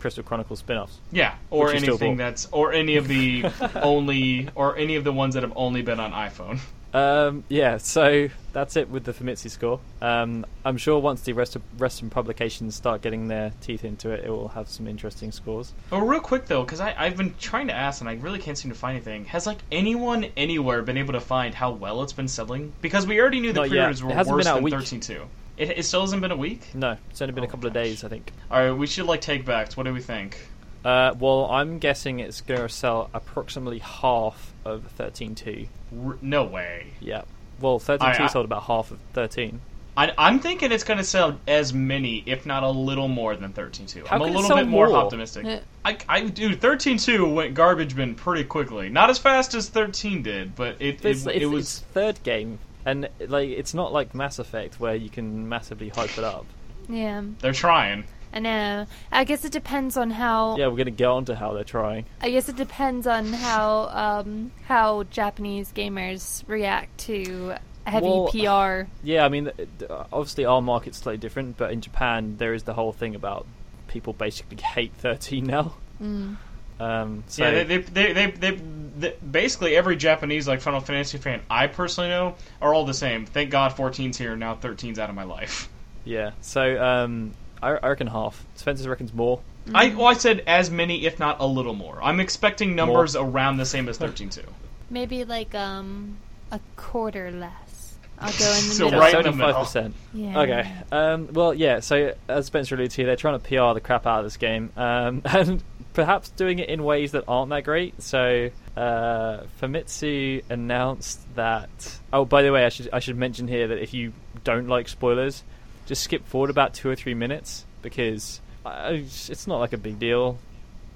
[0.00, 1.00] Crystal Chronicles spin-offs.
[1.12, 5.04] Yeah, or Which you still anything that's or any of the only or any of
[5.04, 6.60] the ones that have only been on iPhone.
[6.94, 9.80] Um, yeah, so that's it with the Famitsu score.
[10.00, 14.10] Um, I'm sure once the rest of rest Western publications start getting their teeth into
[14.10, 15.72] it, it will have some interesting scores.
[15.90, 18.70] Oh, real quick though, because I've been trying to ask and I really can't seem
[18.70, 19.24] to find anything.
[19.26, 22.72] Has like anyone anywhere been able to find how well it's been selling?
[22.80, 24.72] Because we already knew the Not pre-orders were worse than week.
[24.72, 25.24] thirteen two.
[25.56, 26.62] It, it still hasn't been a week.
[26.74, 28.32] No, it's only been a Oh, couple of days, I think.
[28.50, 29.76] All right, we should like take backs.
[29.76, 30.38] What do we think?
[30.84, 35.68] Uh, well, I'm guessing it's going to sell approximately half of 13.2.
[36.06, 36.86] R- no way.
[37.00, 37.22] Yeah.
[37.60, 39.60] Well, 13.2 I- I- sold about half of 13.
[39.96, 43.52] I, I'm thinking it's going to sell as many, if not a little more than
[43.52, 44.04] 13.2.
[44.08, 44.96] How I'm a can it little sell bit more, more?
[44.96, 45.46] optimistic.
[45.46, 45.60] Yeah.
[45.84, 48.88] I, I, dude, 13.2 went garbage bin pretty quickly.
[48.88, 51.60] Not as fast as 13 did, but it, it's, it, it's, it was.
[51.64, 56.18] it's third game, and like it's not like Mass Effect where you can massively hype
[56.18, 56.44] it up.
[56.88, 57.22] Yeah.
[57.38, 58.02] They're trying.
[58.34, 58.86] I know.
[59.12, 60.56] I guess it depends on how.
[60.58, 62.04] Yeah, we're going to get on to how they're trying.
[62.20, 67.54] I guess it depends on how um, how Japanese gamers react to
[67.86, 68.90] heavy Well, PR.
[69.04, 72.64] Yeah, I mean, th- th- obviously our market's slightly different, but in Japan there is
[72.64, 73.46] the whole thing about
[73.86, 75.74] people basically hate 13 now.
[76.02, 76.36] Mm.
[76.80, 78.60] Um, so yeah, they, they, they, they, they,
[78.98, 83.26] they, basically every Japanese like Final Fantasy fan I personally know are all the same.
[83.26, 84.56] Thank God 14's here now.
[84.56, 85.68] 13's out of my life.
[86.04, 88.44] yeah, so um, I, I reckon half.
[88.54, 89.40] Spencer reckons more.
[89.74, 92.02] I well, I said as many, if not a little more.
[92.02, 94.42] I'm expecting numbers around the same as 13 too.
[94.90, 96.18] Maybe like um
[96.50, 97.96] a quarter less.
[98.18, 99.00] I'll go in the So middle.
[99.00, 99.64] right in the middle.
[99.64, 99.94] Seventy-five percent.
[100.12, 100.40] Yeah.
[100.42, 100.72] Okay.
[100.92, 101.80] Um, well, yeah.
[101.80, 104.70] So as Spencer alluded to, they're trying to PR the crap out of this game,
[104.76, 105.62] um, and
[105.94, 108.00] perhaps doing it in ways that aren't that great.
[108.02, 111.98] So uh, Famitsu announced that.
[112.12, 114.12] Oh, by the way, I should I should mention here that if you
[114.44, 115.42] don't like spoilers,
[115.86, 119.98] just skip forward about two or three minutes because uh, it's not like a big
[119.98, 120.38] deal,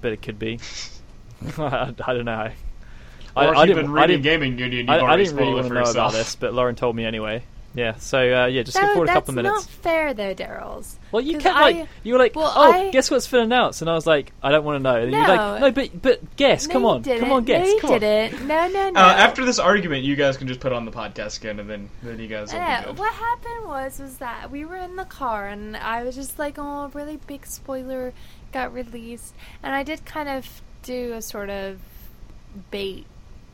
[0.01, 0.59] but it could be.
[1.57, 2.51] I, I don't know.
[3.35, 5.01] Or I, if I you've didn't, been I reading didn't, Gaming Union, you've I, I
[5.01, 5.95] already didn't really spoiled want to know yourself.
[5.95, 7.43] about this, but Lauren told me anyway.
[7.75, 7.95] Yeah.
[7.97, 9.65] So uh, yeah, just skip No, forward a couple of minutes.
[9.65, 10.97] That's not fair, though, Daryl's.
[11.11, 13.41] Well, you 'Cause kept I- like you were like, well, oh, I- guess what's been
[13.41, 14.95] announced, and I was like, I don't want to know.
[14.95, 15.57] And you're like, No.
[15.59, 17.19] no, but but guess, No, come on, didn't.
[17.21, 17.99] come on, guess, No, you come on.
[17.99, 18.47] didn't.
[18.47, 18.99] No, no, no.
[18.99, 21.89] Uh, after this argument, you guys can just put on the podcast again, and then
[22.01, 25.05] then you guys will Yeah, be what happened was was that we were in the
[25.05, 28.13] car and I was just like, oh, a really big spoiler
[28.51, 31.77] got released, and I did kind of do a sort of
[32.71, 33.05] bait,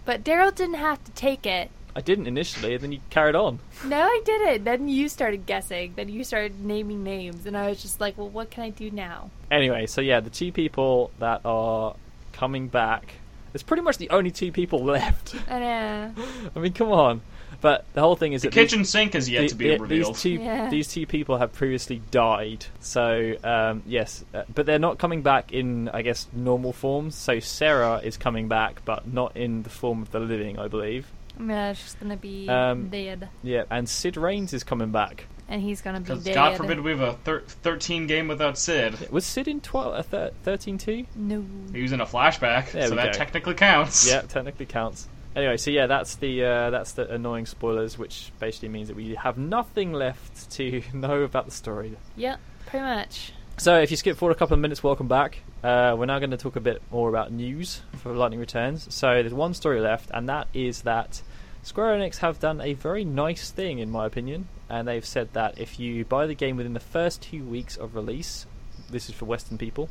[0.06, 1.70] but Daryl didn't have to take it.
[1.96, 3.60] I didn't initially, and then you carried on.
[3.86, 4.66] No, I didn't.
[4.66, 5.94] Then you started guessing.
[5.96, 8.92] Then you started naming names, and I was just like, well, what can I do
[8.92, 9.30] now?
[9.50, 11.96] Anyway, so yeah, the two people that are
[12.34, 13.14] coming back.
[13.54, 15.36] It's pretty much the only two people left.
[15.50, 16.12] I know.
[16.56, 17.22] I mean, come on.
[17.62, 19.70] But the whole thing is The that these- kitchen sink is yet the- to be
[19.70, 20.16] the- revealed.
[20.16, 20.70] These two, Yeah.
[20.70, 22.66] these two people have previously died.
[22.82, 27.16] So um, yes, uh, but they're not coming back in, I guess, normal forms.
[27.16, 31.08] So Sarah is coming back, but not in the form of the living, I believe.
[31.40, 35.26] Yeah, it's just gonna be Um, dead, Yeah, and Cid Raines is coming back.
[35.48, 36.34] and he's gonna be Because dead.
[36.36, 39.10] God forbid we have a thir- 13 game without Cid.
[39.12, 41.06] Was Cid in 12, uh, thir- 13 too?
[41.16, 41.44] No.
[41.74, 43.18] He was in a flashback, There so that go.
[43.18, 44.10] technically counts.
[44.10, 45.08] Yeah, technically counts.
[45.36, 49.16] Anyway, so yeah, that's the uh, that's the annoying spoilers, which basically means that we
[49.16, 51.98] have nothing left to know about the story.
[52.16, 53.34] Yep, pretty much.
[53.58, 55.40] So if you skip forward a couple of minutes, welcome back.
[55.66, 58.94] Uh, we're now going to talk a bit more about news for Lightning Returns.
[58.94, 61.24] So there's one story left, and that is that
[61.64, 65.58] Square Enix have done a very nice thing, in my opinion, and they've said that
[65.58, 68.46] if you buy the game within the first two weeks of release,
[68.92, 69.90] this is for Western people,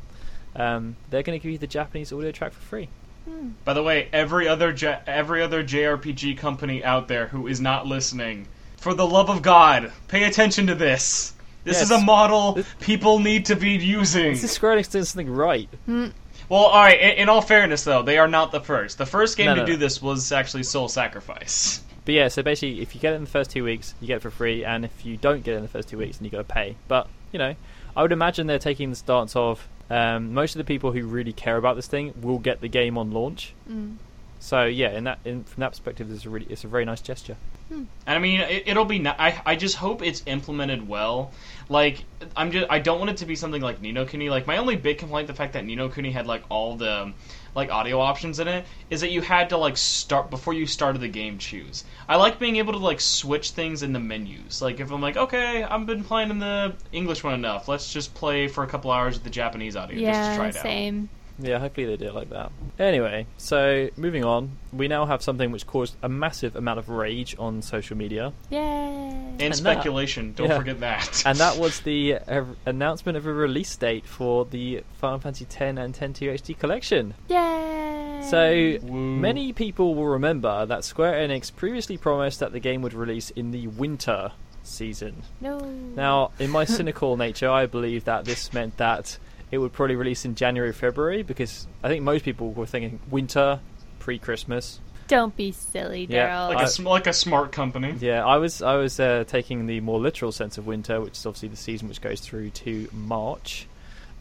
[0.54, 2.88] um, they're going to give you the Japanese audio track for free.
[3.28, 3.48] Hmm.
[3.64, 7.84] By the way, every other J- every other JRPG company out there who is not
[7.84, 11.33] listening, for the love of God, pay attention to this.
[11.64, 11.82] This Yes.
[11.84, 14.32] is a model people need to be using.
[14.32, 15.68] This is Square Enix doing something right.
[15.86, 17.00] Well, all right.
[17.00, 18.98] In, in all fairness, though, they are not the first.
[18.98, 19.78] The first game No, to no, do no.
[19.78, 21.82] this was actually Soul Sacrifice.
[22.04, 24.16] But yeah, so basically, if you get it in the first two weeks, you get
[24.18, 26.26] it for free, and if you don't get it in the first two weeks, then
[26.26, 26.76] you got to pay.
[26.86, 27.54] But you know,
[27.96, 31.32] I would imagine they're taking the stance of um, most of the people who really
[31.32, 33.54] care about this thing will get the game on launch.
[33.70, 33.96] Mm.
[34.44, 37.00] So yeah, in that in, from that perspective, it's a really it's a very nice
[37.00, 37.36] gesture.
[37.68, 37.84] Hmm.
[38.06, 38.98] And I mean, it, it'll be.
[38.98, 41.30] ni- I I just hope it's implemented well.
[41.70, 42.04] Like,
[42.36, 42.66] I'm just.
[42.68, 44.28] I don't want it to be something like Ni no Kuni.
[44.28, 47.14] Like, my only big complaint, the fact that Ni no Kuni had like all the
[47.54, 51.00] like audio options in it, is that you had to like start before you started
[51.00, 51.38] the game.
[51.38, 51.84] Choose.
[52.06, 54.60] I like being able to like switch things in the menus.
[54.60, 57.66] Like, if I'm like, okay, I've been playing in the English one enough.
[57.66, 60.50] Let's just play for a couple hours with the Japanese audio just to try Yeah,
[60.50, 60.62] it out.
[60.62, 61.08] same.
[61.38, 62.52] Yeah, hopefully they do it like that.
[62.78, 67.34] Anyway, so moving on, we now have something which caused a massive amount of rage
[67.38, 68.58] on social media, Yay.
[68.60, 70.32] And, And that- speculation.
[70.34, 70.56] Don't yeah.
[70.58, 71.22] forget that.
[71.26, 75.60] and that was the uh, announcement of a release date for the Final Fantasy X
[75.60, 77.14] and X2 HD collection.
[77.28, 78.20] Yay.
[78.30, 78.92] So Woo.
[79.16, 83.50] many people will remember that Square Enix previously promised that the game would release in
[83.50, 85.22] the winter season.
[85.40, 85.58] no.
[85.58, 89.18] Now, in my cynical nature, I believe that this meant that
[89.50, 93.60] it would probably release in January, February, because I think most people were thinking winter,
[93.98, 94.80] pre-Christmas.
[95.06, 96.48] don't be silly, Yeah, Daryl.
[96.54, 97.94] like I- a like a smart company.
[98.00, 101.26] Yeah, I was I was uh, taking the more literal sense of winter, which is
[101.26, 103.66] obviously the season which goes through to March.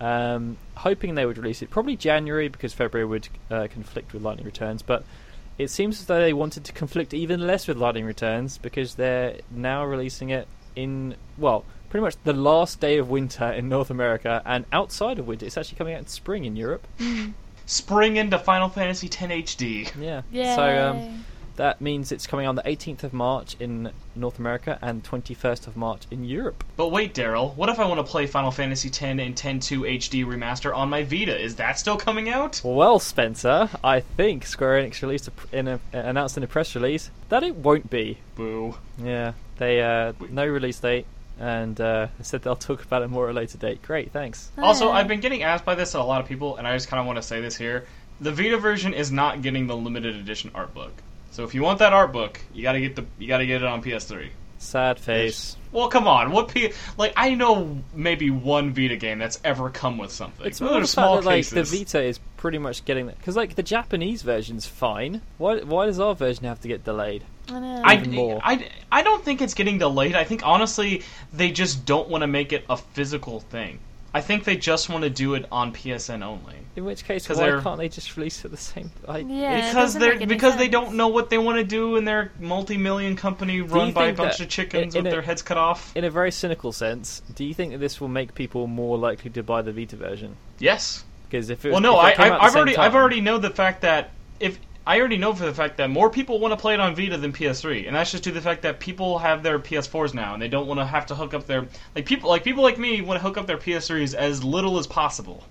[0.01, 4.45] Um, hoping they would release it probably January because February would uh, conflict with Lightning
[4.45, 5.05] Returns, but
[5.57, 9.37] it seems as though they wanted to conflict even less with Lightning Returns because they're
[9.51, 14.41] now releasing it in well, pretty much the last day of winter in North America
[14.47, 15.45] and outside of winter.
[15.45, 16.87] It's actually coming out in spring in Europe.
[17.67, 19.91] Spring into Final Fantasy X HD.
[20.01, 20.23] Yeah.
[20.31, 20.55] Yay.
[20.55, 21.25] So um,
[21.55, 25.77] that means it's coming on the 18th of March in North America and 21st of
[25.77, 26.63] March in Europe.
[26.77, 30.25] But wait, Daryl, what if I want to play Final Fantasy X and 10.2 HD
[30.25, 31.39] remaster on my Vita?
[31.39, 32.59] Is that still coming out?
[32.65, 37.11] Well, Spencer, I think Square Enix released a, in a, announced in a press release
[37.29, 38.17] that it won't be.
[38.35, 38.75] Boo.
[38.97, 41.05] Yeah, they uh, no release date,
[41.39, 43.81] and uh, said they'll talk about it more at a later date.
[43.81, 44.51] Great, thanks.
[44.57, 46.99] Also, I've been getting asked by this a lot of people, and I just kind
[46.99, 47.85] of want to say this here.
[48.21, 50.91] The Vita version is not getting the limited edition art book.
[51.31, 53.67] So if you want that art book, you gotta get the you gotta get it
[53.67, 54.29] on PS3.
[54.63, 55.57] Sad face.
[55.71, 56.31] Well, come on.
[56.31, 56.71] What P?
[56.97, 60.45] Like I know maybe one Vita game that's ever come with something.
[60.45, 61.71] It's Those more are the small fact that like cases.
[61.71, 65.21] the Vita is pretty much getting that because like the Japanese version's fine.
[65.37, 67.23] Why why does our version have to get delayed?
[67.49, 67.81] I know.
[67.83, 68.39] I, more.
[68.43, 70.15] I, I don't think it's getting delayed.
[70.15, 73.79] I think honestly they just don't want to make it a physical thing.
[74.15, 76.55] I think they just want to do it on PSN only.
[76.75, 78.91] In which case, 'Cause why they're- can't they just release it the same?
[79.07, 81.95] I, Yeah, because they're make any because they don't know what they want to do
[81.97, 85.21] in their multi-million company run by a bunch of chickens in- in with a- their
[85.23, 85.91] heads cut off.
[85.95, 89.29] In a very cynical sense, do you think that this will make people more likely
[89.31, 90.35] to buy the Vita version?
[90.59, 91.03] Yes.
[91.29, 92.51] Because if it was, Well, no, if I, it came I out at the I've
[92.51, 95.77] same already I've already know the fact that if I already know for the fact
[95.77, 98.31] that more people want to play it on Vita than PS3, and that's just due
[98.31, 101.05] to the fact that people have their PS4s now, and they don't want to have
[101.05, 103.57] to hook up their like people like people like me want to hook up their
[103.57, 105.45] PS3s as little as possible.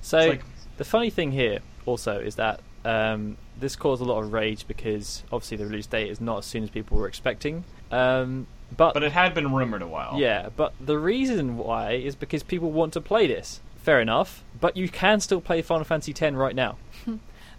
[0.00, 0.42] So like-
[0.78, 5.22] the funny thing here also is that um, this caused a lot of rage because
[5.30, 7.64] obviously the release date is not as soon as people were expecting.
[7.92, 10.18] Um, but, But it had been rumored a while.
[10.18, 13.60] yeah, but the reason why is because people want to play this.
[13.76, 16.76] Fair enough, but you can still play Final Fantasy X right now,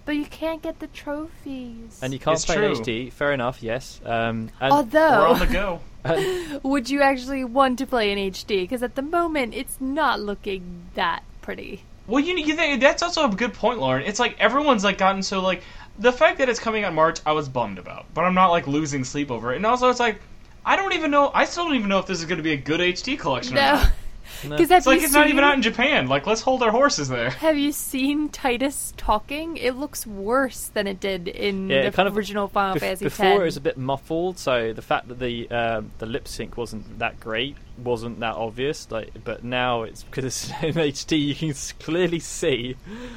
[0.05, 1.99] But you can't get the trophies.
[2.01, 2.75] and you can't It's play true.
[2.75, 3.11] HD.
[3.11, 4.01] Fair enough, yes.
[4.05, 5.79] Um, and, We're on the go.
[6.63, 8.63] would you actually want to play in HD?
[8.63, 11.83] Because at the moment, it's not looking that pretty.
[12.07, 14.03] Well, you you think that's also a good point, Lauren.
[14.03, 15.63] It's like everyone's like gotten so like
[15.97, 18.49] the fact that it's coming out in March, I was bummed about, but I'm not
[18.49, 19.57] like losing sleep over it.
[19.57, 20.19] And also, it's like
[20.65, 21.31] I don't even know.
[21.33, 23.57] I still don't even know if this is going to be a good HD collection.
[23.57, 23.83] Or not.
[23.83, 23.89] No.
[24.41, 26.07] Because have It's like you it's not even out in Japan.
[26.07, 27.29] Like, let's hold our horses there.
[27.29, 29.57] Have you seen Tidus talking?
[29.57, 33.05] It looks worse than it did in Yeah, the kind of- original Final Bef- Fantasy
[33.05, 33.41] before X.
[33.41, 36.99] it was a bit muffled, so the fact that the um, the lip sync wasn't
[36.99, 38.89] that great wasn't that obvious.
[38.91, 42.75] Like, but now it's because it's in HD, you can clearly see.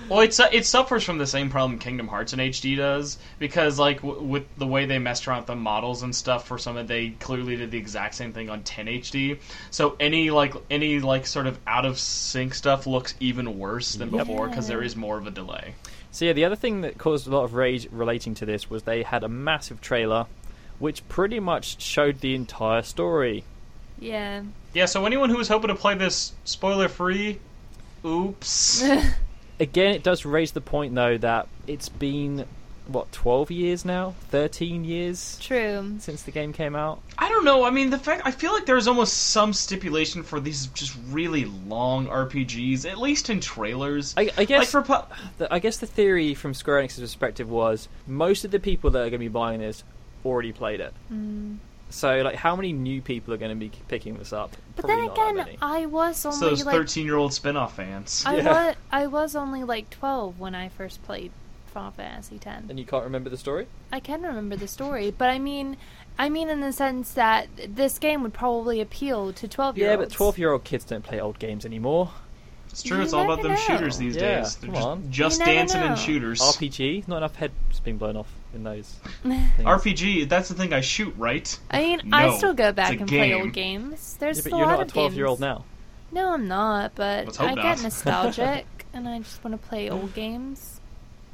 [0.09, 3.79] Well, it's uh, it suffers from the same problem Kingdom Hearts in HD does because
[3.79, 6.77] like w- with the way they messed around with the models and stuff for some
[6.77, 9.39] of they clearly did the exact same thing on 10 HD.
[9.71, 14.11] So any like any like sort of out of sync stuff looks even worse than
[14.11, 14.27] Yep.
[14.27, 15.75] before because there is more of a delay.
[16.13, 18.85] So yeah, the other thing that caused a lot of rage relating to this was
[18.85, 20.27] they had a massive trailer,
[20.79, 23.45] which pretty much showed the entire story.
[23.99, 24.43] Yeah.
[24.75, 27.39] Yeah, so anyone who was hoping to play this spoiler free,
[28.05, 28.85] oops.
[29.61, 32.45] Again, it does raise the point though that it's been
[32.89, 35.97] what twelve years now, thirteen years True.
[35.99, 37.01] since the game came out.
[37.19, 37.65] I don't know.
[37.65, 41.47] I mean, the fact I feel like there's almost some stipulation for these just really
[41.47, 44.15] long RPGs, at least in trailers.
[44.17, 47.49] I, I guess like for pu- the, I guess the theory from Square Enix's perspective
[47.49, 49.83] was most of the people that are going to be buying this
[50.25, 50.93] already played it.
[51.11, 51.57] Mm.
[51.89, 54.57] So, like, how many new people are going to be picking this up?
[54.75, 55.57] But Probably then again.
[55.63, 58.25] I was It's only those like 13 year old spin off fans.
[58.27, 58.67] I Yeah.
[58.67, 61.31] was I was only like twelve when I first played
[61.67, 62.65] Final Fantasy X.
[62.69, 63.67] and you can't remember the story.
[63.93, 65.77] I can remember the story, but I mean,
[66.19, 70.01] I mean in the sense that this game would probably appeal to twelve year old.
[70.01, 72.11] Yeah, but twelve-year-old kids don't play old games anymore.
[72.71, 74.57] It's true, You it's all about never them shooters these Yeah, days.
[74.57, 75.11] They're come just, on.
[75.11, 75.87] just dancing know.
[75.87, 76.41] and shooters.
[76.41, 78.89] RPG, not enough heads being blown off in those.
[79.23, 79.51] things.
[79.59, 81.59] RPG, that's the thing I shoot, right?
[81.71, 84.17] I mean, I still go back a and play old games.
[84.19, 85.65] There's Yeah, but a you're lot not a of twelve-year-old now.
[86.13, 86.93] No, I'm not.
[86.95, 87.63] But I not.
[87.63, 90.81] get nostalgic, and I just want to play old games.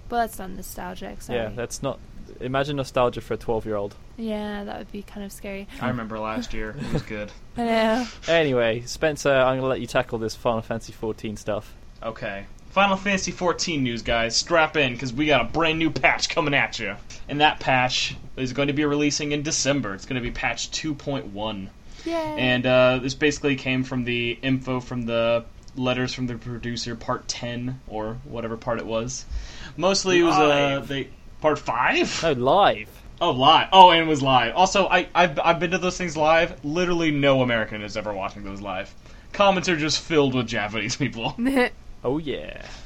[0.08, 1.22] But that's not nostalgic.
[1.22, 1.38] Sorry.
[1.38, 1.98] Yeah, that's not.
[2.40, 3.94] Imagine nostalgia for a twelve-year-old.
[4.16, 5.68] Yeah, that would be kind of scary.
[5.80, 6.74] I remember last year.
[6.78, 7.30] It was good.
[7.56, 8.06] I know.
[8.28, 11.74] Anyway, Spencer, I'm going to let you tackle this Final Fantasy 14 stuff.
[12.02, 12.46] Okay.
[12.72, 14.34] Final Fantasy 14 news, guys.
[14.34, 16.96] Strap in, because we got a brand new patch coming at you.
[17.28, 19.92] And that patch is going to be releasing in December.
[19.92, 21.68] It's going to be patch 2.1.
[22.06, 22.14] Yay.
[22.14, 25.44] And uh, this basically came from the info from the
[25.76, 29.26] letters from the producer, part 10, or whatever part it was.
[29.76, 30.88] Mostly it was uh, Live.
[30.88, 31.08] they
[31.42, 32.22] part 5?
[32.22, 32.88] No, live.
[33.20, 33.68] Oh, live.
[33.70, 34.54] Oh, and it was live.
[34.56, 36.64] Also, I, I've, I've been to those things live.
[36.64, 38.94] Literally no American is ever watching those live.
[39.34, 41.36] Comments are just filled with Japanese people.
[42.04, 42.66] Oh yeah.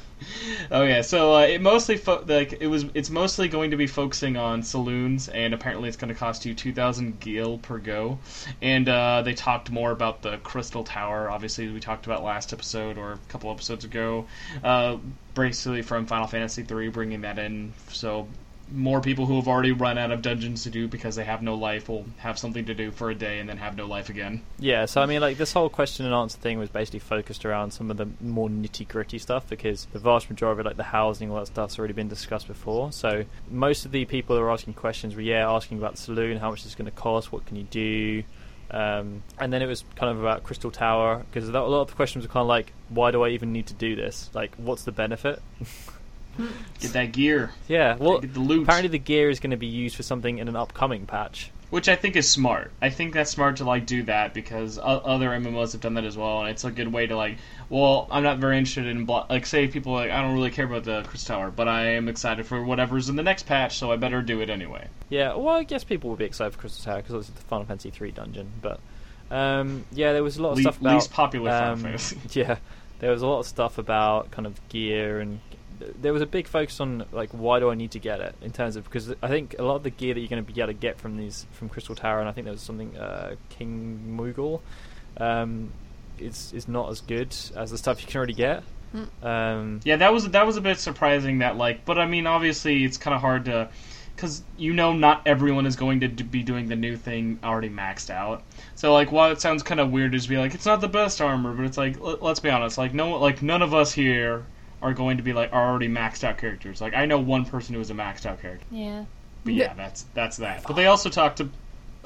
[0.71, 2.85] Oh yeah, so uh, it mostly fo- like it was.
[2.95, 6.55] It's mostly going to be focusing on saloons, and apparently it's going to cost you
[6.55, 8.17] two thousand gil per go.
[8.61, 11.29] And uh, they talked more about the Crystal Tower.
[11.29, 14.25] Obviously, we talked about last episode or a couple episodes ago.
[14.63, 14.97] Uh,
[15.35, 17.73] basically, from Final Fantasy III, bringing that in.
[17.89, 18.27] So
[18.71, 21.55] more people who have already run out of dungeons to do because they have no
[21.55, 24.41] life will have something to do for a day and then have no life again.
[24.59, 27.71] Yeah, so I mean, like this whole question and answer thing was basically focused around
[27.71, 31.31] some of the more nitty gritty stuff because the vast majority of like the housing,
[31.31, 32.91] all that stuff's already been discussed before.
[32.91, 36.37] So most of the people that were asking questions were, yeah, asking about the saloon,
[36.37, 38.23] how much it's going to cost, what can you do,
[38.69, 41.95] um, and then it was kind of about Crystal Tower because a lot of the
[41.95, 44.29] questions were kind of like, why do I even need to do this?
[44.33, 45.41] Like, what's the benefit?
[46.79, 48.63] Get that gear, yeah, well, get the loot.
[48.63, 51.51] apparently the gear is going to be used for something in an upcoming patch.
[51.69, 52.71] Which I think is smart.
[52.81, 56.05] I think that's smart to like do that because o- other MMOs have done that
[56.05, 57.39] as well, and it's a good way to like.
[57.69, 60.49] Well, I'm not very interested in blo- like say people are like I don't really
[60.51, 63.77] care about the Crystal Tower, but I am excited for whatever's in the next patch,
[63.79, 64.87] so I better do it anyway.
[65.09, 67.65] Yeah, well, I guess people will be excited for Crystal Tower because it's the Final
[67.65, 68.49] Fantasy three dungeon.
[68.61, 68.79] But
[69.29, 72.17] um, yeah, there was a lot of Le- stuff about least popular Final um, Fantasy.
[72.39, 72.59] Yeah,
[72.99, 75.41] there was a lot of stuff about kind of gear and
[76.01, 78.51] there was a big focus on like why do I need to get it in
[78.51, 80.59] terms of because I think a lot of the gear that you're going to be
[80.61, 83.35] able to get from these from Crystal Tower and I think there was something uh,
[83.49, 84.61] King Moogle
[85.17, 85.71] um,
[86.19, 88.63] is is not as good as the stuff you can already get.
[89.21, 91.39] Um, Yeah, that was that was a bit surprising.
[91.39, 93.69] That like, but I mean, obviously, it's kind of hard to,
[94.15, 97.69] because you know, not everyone is going to d- be doing the new thing already
[97.69, 98.43] maxed out.
[98.75, 100.87] So like, while it sounds kind of weird to just be like, it's not the
[100.87, 103.91] best armor, but it's like, l- let's be honest, like no, like none of us
[103.91, 104.45] here
[104.81, 106.81] are going to be like are already maxed out characters.
[106.81, 109.05] Like I know one person who is a maxed out character, Yeah.
[109.43, 110.63] but yeah, that's that's that.
[110.67, 111.49] But they also talked to.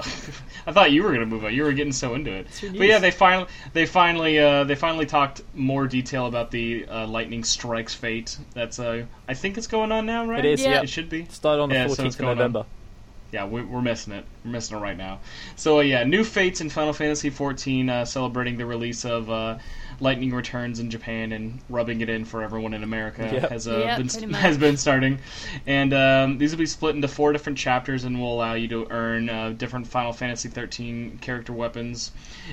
[0.66, 1.54] I thought you were gonna move on.
[1.54, 2.46] You were getting so into it.
[2.60, 7.06] But yeah, they finally they finally uh, they finally talked more detail about the uh,
[7.06, 8.36] lightning strikes fate.
[8.54, 10.44] That's uh, I think it's going on now, right?
[10.44, 10.70] It is, Yeah.
[10.70, 10.82] yeah.
[10.82, 11.26] It should be.
[11.26, 12.36] Started on the Yeah, 14th it's of going on.
[12.38, 12.64] November.
[13.32, 14.24] Yeah, we, we're missing it.
[14.44, 15.20] We're missing it right now.
[15.56, 19.58] So uh, yeah, new fates in Final Fantasy XIV, uh, celebrating the release of uh,
[20.02, 23.50] Lightning Returns in Japan and rubbing it in for everyone in America Yep.
[23.50, 25.18] has uh, Yep, been pretty has been starting,
[25.66, 28.86] and um, these will be split into four different chapters and will allow you to
[28.90, 32.10] earn uh, different Final Fantasy XIII character weapons,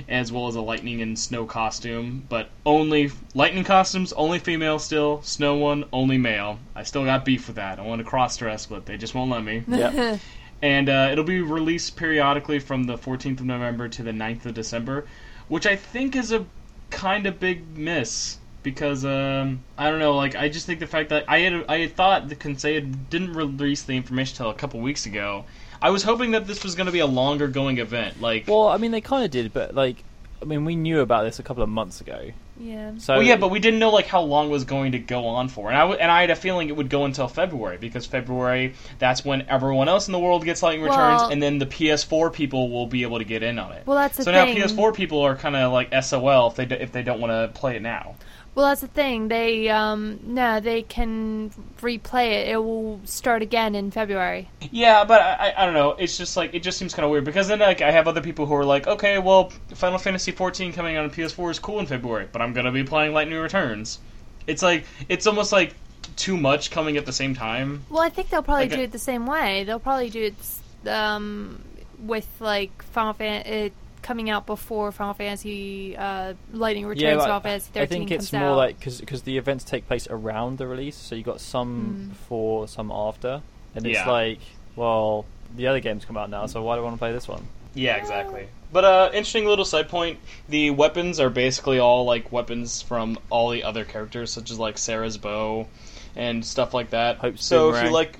[0.07, 2.23] as well as a lightning and snow costume.
[2.29, 5.21] But only lightning costumes, only female still.
[5.23, 6.59] Snow one, only male.
[6.75, 7.79] I still got beef with that.
[7.79, 10.17] I want to cross dress, but they just won't let me Yeah.
[10.61, 14.53] and uh, it'll be released periodically from the 14th of November to the 9th of
[14.53, 15.05] December,
[15.47, 16.45] which I think is a
[16.89, 21.09] kind of big miss because um, I don't know, like I just think the fact
[21.09, 24.79] that I had I had thought the Konsei didn't release the information until a couple
[24.79, 25.45] weeks ago.
[25.81, 28.47] I was hoping that this was going to be a longer going event, like.
[28.47, 30.03] Well, I mean, they kind of did, but like,
[30.41, 32.31] I mean, we knew about this a couple of months ago.
[32.59, 32.91] Yeah.
[32.97, 35.27] So well, yeah, but we didn't know like how long it was going to go
[35.27, 37.77] on for, and I w- and I had a feeling it would go until February
[37.77, 41.57] because February that's when everyone else in the world gets Lightning Returns, Well- and then
[41.59, 43.83] the PS4 people will be able to get in on it.
[43.87, 44.59] Well, that's the so thing.
[44.59, 47.31] now PS4 people are kind of like SOL if they do, if they don't want
[47.31, 48.15] to play it now.
[48.55, 49.27] Well, that's the thing.
[49.29, 52.49] They um no, they can replay it.
[52.49, 54.49] It will start again in February.
[54.71, 55.91] Yeah, but I, I- don't know.
[55.91, 58.21] It's just like it just seems kind of weird because then like I have other
[58.21, 61.79] people who are like, okay, well, Final Fantasy 14 coming out on PS4 is cool
[61.79, 63.99] in February, but I'm gonna be playing Lightning Returns.
[64.47, 65.75] It's like it's almost like
[66.15, 67.83] too much coming at the same time.
[67.89, 69.63] Well, I think they'll probably Like do it the same way.
[69.63, 71.61] They'll probably do it um
[71.99, 73.73] with like Final Fan it
[74.09, 77.03] coming out before Final Fantasy uh, Lightning Returns.
[77.03, 78.57] yeah, Final like, Fantasy I 13 think it's comes more out.
[78.57, 82.09] like because the events take place around the release, so you got some Mm.
[82.09, 83.43] before, some after,
[83.75, 84.09] and it's Yeah.
[84.09, 84.39] like,
[84.75, 87.27] well, the other games come out now, so why do I want to play this
[87.27, 87.47] one?
[87.75, 88.47] Yeah, exactly.
[88.73, 90.17] But uh, interesting little side point:
[90.49, 94.79] the weapons are basically all like weapons from all the other characters, such as like
[94.79, 95.67] Serah's bow
[96.15, 97.17] and stuff like that.
[97.17, 97.85] Hope's so if boomerang.
[97.85, 98.17] you like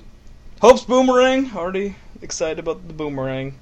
[0.62, 3.54] Hope's boomerang, already excited about the boomerang.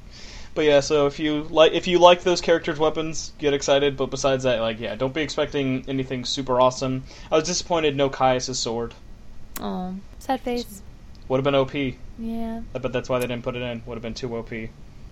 [0.59, 3.96] But yeah, so if you like if you like those characters' weapons, get excited.
[3.96, 7.04] But besides that, like yeah, don't be expecting anything super awesome.
[7.30, 8.92] I was disappointed no Caius' sword.
[9.61, 10.82] oh, sad face.
[11.28, 11.94] Would have been OP.
[12.18, 12.62] Yeah.
[12.74, 13.84] I bet that's why they didn't put it in.
[13.86, 14.50] Would have been too OP.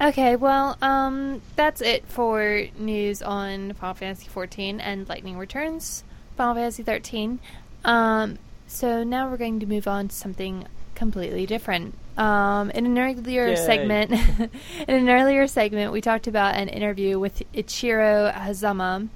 [0.01, 6.03] Okay, well, um, that's it for news on Final Fantasy XIV and Lightning Returns,
[6.37, 7.39] Final Fantasy XIII.
[7.85, 10.67] Um, so now we're going to move on to something
[10.97, 11.95] completely different.
[12.17, 13.57] Um, in an earlier Yay.
[13.57, 14.11] segment,
[14.89, 19.09] in an earlier segment, we talked about an interview with Ichiro Hazama,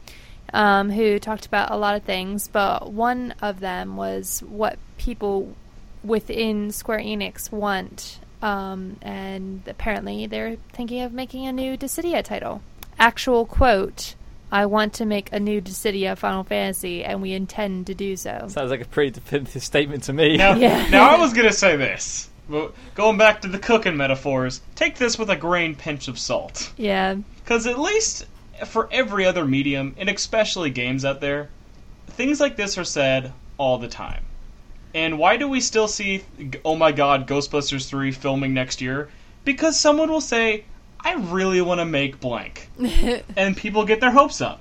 [0.52, 5.54] um, who talked about a lot of things, but one of them was what people
[6.04, 8.18] within Square Enix want.
[8.42, 12.62] Um, and apparently they're thinking of making a new Dissidia title.
[12.98, 14.14] Actual quote
[14.52, 18.46] I want to make a new Dissidia Final Fantasy, and we intend to do so.
[18.48, 20.36] Sounds like a pretty definitive statement to me.
[20.36, 20.88] Now, Yeah.
[20.90, 22.28] now I was gonna say this.
[22.50, 26.72] But going back to the cooking metaphors, take this with a grain pinch of salt.
[26.76, 27.14] Yeah.
[27.42, 28.26] Because at least
[28.66, 31.48] for every other medium, and especially games out there,
[32.08, 34.24] things like this are said all the time.
[34.92, 36.24] And why do we still see,
[36.64, 39.08] oh my god, Ghostbusters 3 filming next year?
[39.44, 40.64] Because someone will say,
[40.98, 42.68] I really want to make blank.
[43.36, 44.60] and people get their hopes up.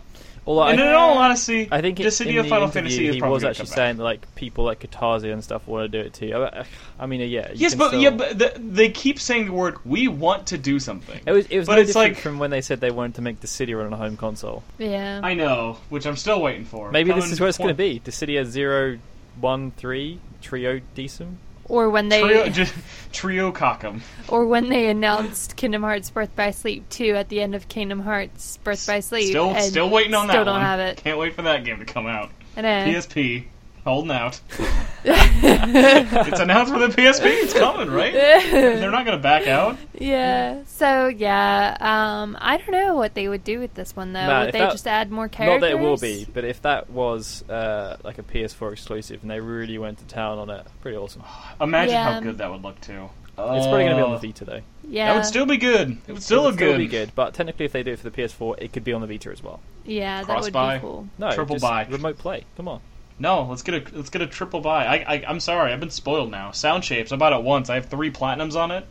[0.49, 3.07] Although I, and in all honesty, I think it, the city of the Final Fantasy
[3.07, 6.01] is he probably was actually saying that like people like Kitase and stuff want to
[6.01, 6.33] do it too.
[6.35, 6.65] I,
[6.99, 7.51] I mean, yeah.
[7.53, 10.79] Yes, but still- yeah, but the, they keep saying the word "we want to do
[10.79, 13.13] something." it was it was but no it's like- from when they said they wanted
[13.15, 14.63] to make Dissidia run on a home console.
[14.79, 15.21] Yeah.
[15.23, 16.89] I know, which I'm still waiting for.
[16.91, 17.99] Maybe this is where it's going to twen- be.
[17.99, 18.97] Dissidia zero
[19.39, 21.37] one three trio decent.
[21.69, 22.73] Or when they Trio, just,
[23.11, 24.01] trio cockum.
[24.27, 28.01] or when they announced Kingdom Hearts Birth by Sleep 2 at the end of Kingdom
[28.01, 29.29] Hearts Birth by Sleep.
[29.29, 30.61] Still, still waiting on still that don't one.
[30.61, 30.97] have it.
[30.97, 32.31] Can't wait for that game to come out.
[32.57, 33.45] PSP,
[33.89, 34.39] holding out.
[35.03, 37.21] it's announced for the PSP.
[37.25, 38.13] It's coming, right?
[38.13, 39.77] They're not going to back out.
[39.93, 40.63] Yeah.
[40.65, 44.25] So yeah, um, I don't know what they would do with this one though.
[44.25, 45.61] Nah, would they that- just add more characters?
[45.61, 45.79] Not characters?
[45.79, 49.39] that it will be, but if that was uh, like a PS4 exclusive and they
[49.39, 51.23] really went to town on it, pretty awesome.
[51.61, 52.13] Imagine Yeah.
[52.13, 53.09] how good that would look too.
[53.41, 54.17] It's probably going to be on Oh.
[54.17, 54.61] the Vita though.
[54.89, 55.07] Yeah.
[55.09, 55.97] That would still be good.
[56.07, 56.77] It would still it would look still good.
[56.77, 58.99] be good, but technically, if they do it for the PS4, it could be on
[58.99, 59.61] the Vita as well.
[59.85, 60.75] yeah, that Cross would buy.
[60.77, 61.07] be cool.
[61.17, 61.85] No, Triple just buy.
[61.85, 62.43] remote play.
[62.57, 62.81] Come on.
[63.19, 64.85] No, let's get a let's get a triple buy.
[64.85, 66.51] I, I I'm sorry, I've been spoiled now.
[66.51, 67.69] Sound shapes, I bought it once.
[67.69, 68.85] I have three platinums on it.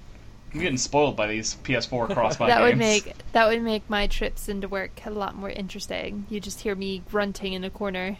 [0.52, 2.68] I'm getting spoiled by these PS4 cross-buy that games.
[2.70, 6.26] would make that would make my trips into work a lot more interesting.
[6.28, 8.16] You just hear me grunting in the corner.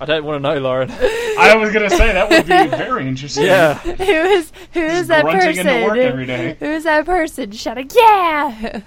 [0.00, 0.90] I don't want to know, Lauren.
[0.90, 3.44] I was gonna say that would be very interesting.
[3.44, 3.74] yeah.
[3.78, 5.68] who is who is Just that grunting person?
[5.68, 6.56] into work every day.
[6.58, 7.90] Who is that person shouting?
[7.94, 8.80] Yeah.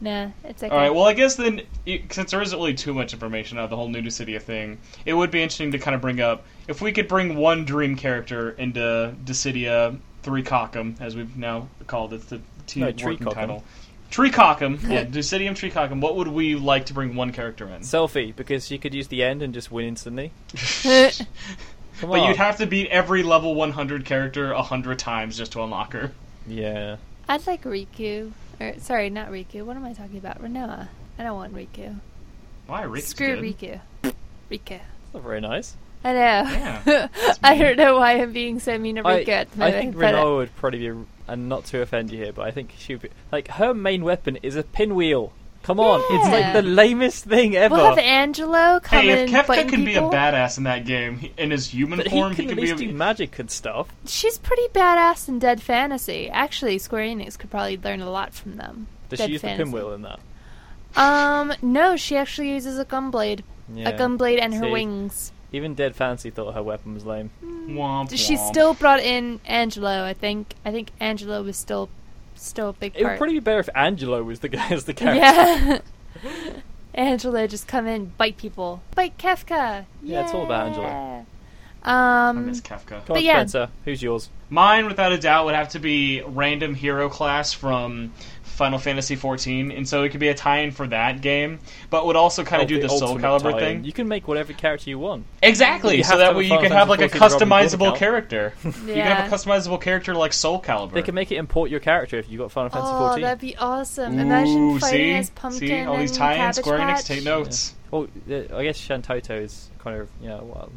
[0.00, 0.72] Nah, it's okay.
[0.72, 0.94] All right.
[0.94, 1.62] Well, I guess then,
[2.10, 5.12] since there isn't really too much information out of the whole New Dissidia thing, it
[5.12, 8.50] would be interesting to kind of bring up if we could bring one dream character
[8.50, 13.34] into Dissidia Three Cockham, as we've now called it, the team No, working Treecockham.
[13.34, 13.64] title.
[14.10, 16.00] Tree Cockham, yeah, Dissidium Tree Cockham.
[16.00, 17.82] What would we like to bring one character in?
[17.82, 20.32] Selphie, because you could use the end and just win instantly.
[20.82, 21.26] but
[22.02, 22.28] on.
[22.28, 26.12] you'd have to beat every level 100 character a hundred times just to unlock her.
[26.46, 26.96] Yeah.
[27.28, 28.32] I'd like Rikku.
[28.60, 29.64] Or sorry, not Rikku.
[29.64, 30.42] What am I talking about?
[30.42, 30.88] Rinoa.
[31.18, 31.98] I don't want Rikku.
[32.66, 33.44] Why Rikku's Screw good.
[33.44, 33.80] Rikku.
[34.50, 34.78] Rikku.
[34.78, 35.76] That's not very nice.
[36.04, 36.18] I know.
[36.18, 37.08] Yeah,
[37.42, 39.96] I don't know why I'm being so mean to I, Rikku at the I think
[39.98, 42.94] but, uh, would probably be, and not to offend you here, but I think she
[42.94, 45.32] would be, like, her main weapon is a pinwheel.
[45.62, 47.74] Come on, it's like the lamest thing ever.
[47.74, 50.10] We'll have Angelo come Hey, in if Kefka biting can be a people.
[50.10, 52.62] badass in that game, he- in his human but form, he can he at could
[52.62, 53.88] least be do a, magic and stuff.
[54.06, 56.30] She's pretty badass in Dead Fantasy.
[56.30, 58.86] Actually, Square Enix could probably learn a lot from them.
[59.10, 59.58] Does Dead she use Fantasy.
[59.58, 60.18] the pinwheel in that?
[60.96, 63.42] Um, no, she actually uses a gunblade.
[63.72, 63.90] Yeah.
[63.90, 64.70] A gunblade and her See?
[64.70, 65.32] wings.
[65.52, 67.30] Even Dead Fancy thought her weapon was lame.
[67.44, 68.48] Womp She womp.
[68.50, 70.04] still brought in Angelo.
[70.04, 70.54] I think.
[70.64, 71.88] I think Angelo was still,
[72.46, 74.94] still a big It would probably be better if Angelo was the guy as the
[74.94, 75.20] character.
[76.24, 76.52] yeah.
[76.94, 79.84] Angelo just come in, bite people, bite Kefka.
[80.02, 80.86] Yeah, it's all about Angela.
[80.86, 81.22] Yeah.
[81.82, 82.86] I Um, miss Kefka.
[82.88, 83.34] Come But on, yeah.
[83.36, 83.68] Spencer.
[83.84, 84.28] Who's yours?
[84.50, 88.12] Mine, without a doubt, would have to be random hero class from
[88.60, 92.14] Final Fantasy XIV, and so it could be a tie-in for that game, but would
[92.14, 93.58] also kind Oh, of do the, Soul ultimate Calibur tie-in.
[93.78, 93.84] thing.
[93.84, 95.24] You can make whatever character you want.
[95.42, 97.86] Exactly, You so that way you can have like a Fantasy XIV Robin Hood customizable
[97.86, 97.98] account.
[97.98, 98.52] character.
[98.64, 100.92] You can have a customizable character like Soul Calibur.
[100.92, 103.22] They can make it import your character if you got Final Fantasy oh, 14.
[103.22, 104.18] that'd be awesome!
[104.18, 106.38] Imagine Ooh, fighting see, as Pumpkin see all these and tie-ins.
[106.38, 107.74] Cabbage Square Enix, take notes.
[107.90, 110.40] Well, uh, I guess Shantoto is kind of yeah.
[110.42, 110.70] Well,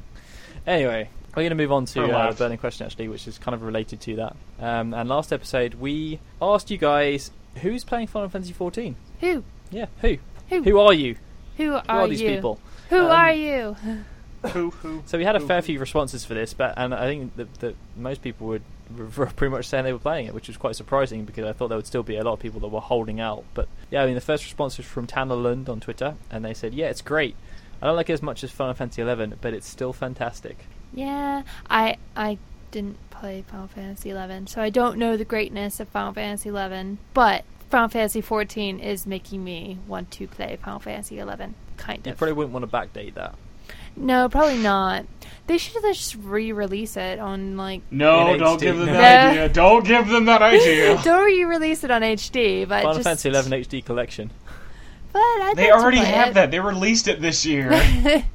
[0.65, 3.37] anyway, we're going to move on to Or uh, the burning question actually, which is
[3.37, 4.35] kind of related to that.
[4.59, 7.31] Um, and last episode we asked you guys
[7.61, 8.95] who's playing Final Fantasy 14.
[9.21, 9.43] Who?
[9.71, 10.17] Yeah, who?
[10.49, 10.63] Who?
[10.63, 11.15] Who are you?
[11.57, 12.29] Who Who are, are these you?
[12.29, 12.59] people?
[12.89, 13.75] Who Um, are you?
[14.47, 15.03] Who, who?
[15.05, 17.53] So we had a who- fair few responses for this, but and I think that,
[17.55, 18.61] that most people would
[19.17, 21.69] were pretty much saying they were playing it, which was quite surprising because I thought
[21.69, 23.43] there would still be a lot of people that were holding out.
[23.53, 26.53] But yeah, I mean the first response was from Tanner Lund on Twitter, and they
[26.53, 27.35] said, "Yeah, it's great.
[27.81, 30.57] I don't like it as much as Final Fantasy 11, but it's still fantastic."
[30.93, 32.37] Yeah, I I
[32.71, 36.97] didn't play Final Fantasy eleven, so I don't know the greatness of Final Fantasy eleven.
[37.13, 41.55] But Final Fantasy fourteen is making me want to play Final Fantasy eleven.
[41.77, 42.15] Kind You of.
[42.15, 43.35] You probably wouldn't want to backdate that.
[43.95, 45.05] No, probably not.
[45.47, 47.81] They should just re-release it on like.
[47.91, 48.61] No, In don't HD.
[48.61, 49.49] give them that idea.
[49.49, 51.01] Don't give them that idea.
[51.03, 53.05] Don't re-release it on HD, but Final just.
[53.05, 54.31] Fantasy 11 HD collection.
[55.13, 56.33] But I'd They already have it.
[56.33, 56.51] that.
[56.51, 57.71] They released it this year.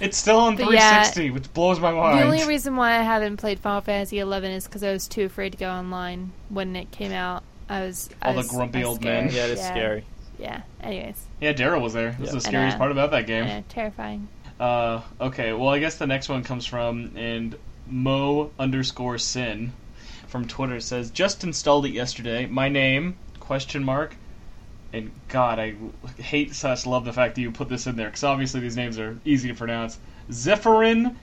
[0.00, 2.18] it's still on But yeah, 360, which blows my mind.
[2.18, 5.24] The only reason why I haven't played Final Fantasy eleven is because I was too
[5.24, 7.42] afraid to go online when it came out.
[7.68, 9.30] I was I All the grumpy old men.
[9.32, 10.04] Yeah, it's scary.
[10.38, 10.62] Yeah.
[10.82, 12.16] Anyways, yeah, Daryl was there.
[12.18, 12.36] This Yeah.
[12.36, 12.78] is the I scariest know.
[12.80, 13.46] part about that game.
[13.46, 14.28] yeah, terrifying.
[14.60, 19.72] Uh, okay, well, I guess the next one comes from and Mo underscore Sin
[20.28, 22.46] from Twitter says just installed it yesterday.
[22.46, 24.16] My name question mark.
[24.94, 25.74] And God, I
[26.22, 28.96] hate such love the fact that you put this in there because obviously these names
[28.96, 29.98] are easy to pronounce.
[30.30, 31.16] Zephyrin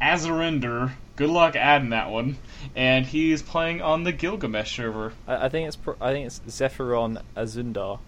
[0.00, 0.92] Azarinder.
[1.16, 2.36] Good luck adding that one.
[2.76, 5.12] And he's playing on the Gilgamesh server.
[5.26, 7.98] I, I think it's pro- I think it's Zephyron Azundar.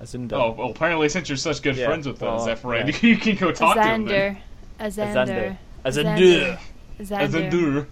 [0.00, 0.34] Azundar.
[0.34, 2.98] Oh, well, apparently since you're such good Yeah, friends with uh, well, Zephyrin, yeah.
[3.08, 4.04] you can go talk to him.
[4.04, 4.38] Then.
[4.78, 5.58] Azander.
[5.84, 6.58] Azander.
[7.00, 7.86] Azundur.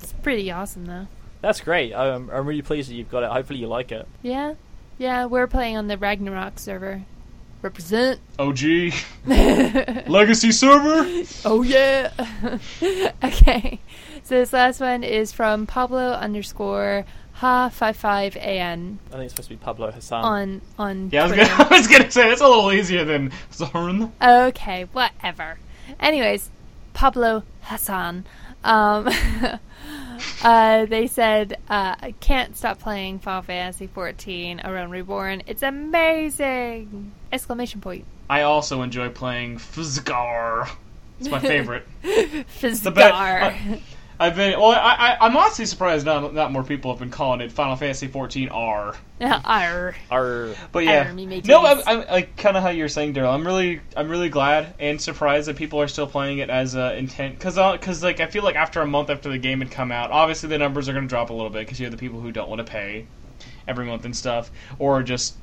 [0.00, 1.08] It's pretty awesome though.
[1.40, 1.92] That's great.
[1.92, 3.30] I'm, I'm really pleased that you've got it.
[3.30, 4.06] Hopefully you like it.
[4.22, 4.54] Yeah.
[4.98, 7.02] Yeah, we're playing on the Ragnarok server.
[7.62, 8.20] Represent.
[8.38, 8.58] OG.
[10.06, 11.24] Legacy server?
[11.44, 12.12] Oh yeah.
[13.24, 13.80] okay.
[14.22, 19.32] So this last one is from Pablo underscore ha five five an I think it's
[19.32, 20.24] supposed to be Pablo Hassan.
[20.24, 21.10] on on.
[21.10, 24.12] Yeah, I was, gonna, I was gonna say, it's a little easier than Zorn.
[24.22, 25.58] Okay, whatever.
[25.98, 26.50] Anyways,
[26.92, 28.24] Pablo Hassan.
[28.62, 29.10] Um,
[30.42, 35.42] uh, they said, uh, I can't stop playing Final Fantasy XIV A Realm Reborn.
[35.46, 37.12] It's amazing!
[37.32, 38.04] Exclamation point.
[38.28, 40.68] I also enjoy playing Fzgar.
[41.20, 41.86] It's my favorite.
[42.02, 42.82] Fizzgar.
[42.82, 43.52] The be- uh,
[44.18, 44.58] I've been.
[44.58, 47.76] Well, I, I, I'm honestly surprised not not more people have been calling it Final
[47.76, 48.94] Fantasy 14 R.
[49.44, 49.94] R.
[50.10, 50.54] R.
[50.72, 53.32] But yeah, Arr, no, I'm, I'm like kind of how you're saying, Daryl.
[53.32, 56.94] I'm really, I'm really glad and surprised that people are still playing it as uh,
[56.96, 57.38] intent.
[57.38, 60.10] Because, because like I feel like after a month after the game had come out,
[60.10, 62.20] obviously the numbers are going to drop a little bit because you have the people
[62.20, 63.06] who don't want to pay
[63.66, 65.36] every month and stuff, or just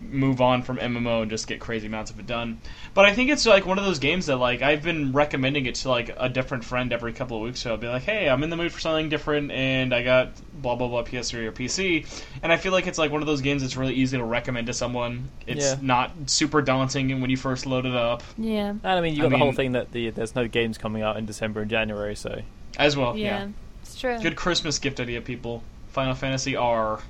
[0.00, 2.60] move on from MMO and just get crazy amounts of it done.
[2.94, 5.76] But I think it's like one of those games that like I've been recommending it
[5.76, 7.60] to like a different friend every couple of weeks.
[7.60, 10.32] So I'll be like, hey, I'm in the mood for something different, and I got
[10.60, 12.06] blah blah blah PS3 or PC,
[12.42, 14.66] and I feel like it's like one of those games that's really easy to recommend
[14.66, 15.28] to someone.
[15.46, 15.76] It's Yeah.
[15.80, 18.70] not super daunting when you first load it up Yeah.
[18.70, 21.02] and I mean you I got the whole thing that the there's no games coming
[21.02, 22.42] out in December and January, so
[22.78, 23.16] as well.
[23.16, 23.24] Yeah.
[23.44, 23.48] Yeah,
[23.82, 24.18] It's true.
[24.20, 25.62] good Christmas gift idea, people.
[25.88, 27.00] Final Fantasy R.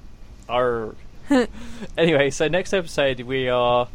[0.49, 0.95] our
[1.99, 2.30] anyway.
[2.30, 3.89] So next episode we are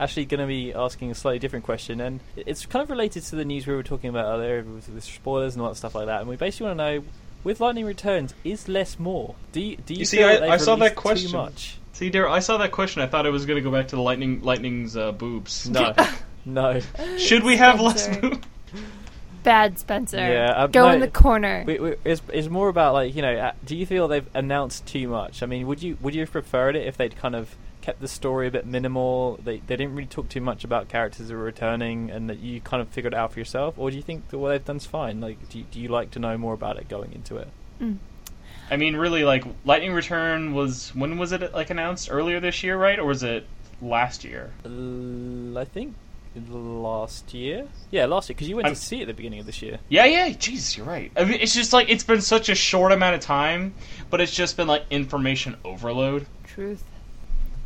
[0.00, 3.36] actually going to be asking a slightly different question, and it's kind of related to
[3.36, 6.06] the news we were talking about earlier with the spoilers and all that stuff like
[6.06, 6.20] that.
[6.20, 7.04] And we basically want to know.
[7.44, 9.34] With Lightning Returns, is less more?
[9.52, 11.30] Do you, do you, You see, feel I- that I saw that question.
[11.30, 11.76] Too much?
[11.92, 13.02] See, Daryl, I saw that question.
[13.02, 15.68] I thought it was going to go back to the lightning, lightning's uh, boobs.
[15.68, 15.94] No,
[16.46, 16.80] no.
[17.18, 18.38] Should we have less boobs?
[19.44, 20.16] Bad Spencer.
[20.16, 21.62] Yeah, um, Go no, in the corner.
[21.66, 23.36] We, we, it's, it's more about like you know.
[23.36, 25.42] uh, Do you feel they've announced too much?
[25.42, 28.08] I mean, would you would you have preferred it if they'd kind of kept the
[28.08, 29.38] story a bit minimal?
[29.44, 32.60] They they didn't really talk too much about characters that were returning, and that you
[32.60, 34.86] kind of figured it out for yourself, or do you think that what they've done's
[34.86, 35.20] fine?
[35.20, 37.48] Like, do you, do you like to know more about it going into it?
[37.80, 37.98] Mm.
[38.70, 42.78] I mean, really, like Lightning Return was when was it like announced earlier this year,
[42.78, 43.46] right, or was it
[43.82, 44.52] last year?
[44.64, 45.94] I think
[46.50, 47.66] last year.
[47.90, 49.62] Yeah, last year because you went I'm- to see it at the beginning of this
[49.62, 49.78] year.
[49.88, 50.30] Yeah, yeah.
[50.30, 51.10] Jesus, you're right.
[51.16, 53.74] I mean, it's just like it's been such a short amount of time,
[54.10, 56.26] but it's just been like information overload.
[56.46, 56.82] Truth.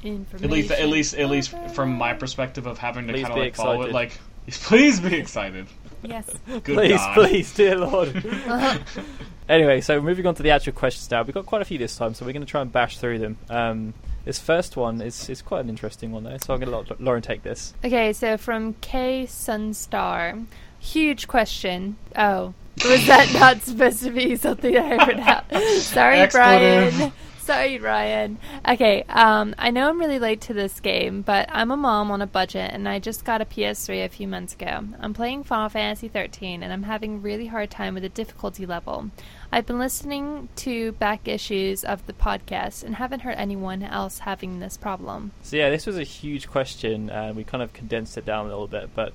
[0.02, 0.44] Information.
[0.44, 3.40] At least, at least, at least from my perspective of having to kind of be
[3.40, 3.92] like follow it.
[3.92, 4.12] Like,
[4.48, 5.66] please be excited.
[6.02, 6.28] Yes.
[6.46, 7.14] Good please, God.
[7.14, 8.24] please, dear Lord.
[9.48, 11.22] anyway, so moving on to the actual questions now.
[11.22, 13.18] We've got quite a few this time, so we're going to try and bash through
[13.18, 13.38] them.
[13.50, 13.94] Um,
[14.28, 17.00] this first one is, is quite an interesting one, though, so I'm going to let
[17.00, 17.72] Lauren take this.
[17.82, 20.44] Okay, so from K Sunstar.
[20.78, 21.96] Huge question.
[22.14, 22.52] Oh,
[22.84, 25.50] was that not supposed to be something I heard out?
[25.78, 26.94] Sorry, Expletive.
[26.94, 27.12] Brian.
[27.38, 28.36] Sorry, Brian.
[28.68, 32.20] Okay, um, I know I'm really late to this game, but I'm a mom on
[32.20, 34.84] a budget, and I just got a PS3 a few months ago.
[35.00, 38.66] I'm playing Final Fantasy 13, and I'm having a really hard time with the difficulty
[38.66, 39.10] level.
[39.50, 44.60] I've been listening to back issues of the podcast and haven't heard anyone else having
[44.60, 45.32] this problem.
[45.42, 48.48] So, yeah, this was a huge question, and we kind of condensed it down a
[48.48, 48.90] little bit.
[48.94, 49.14] But,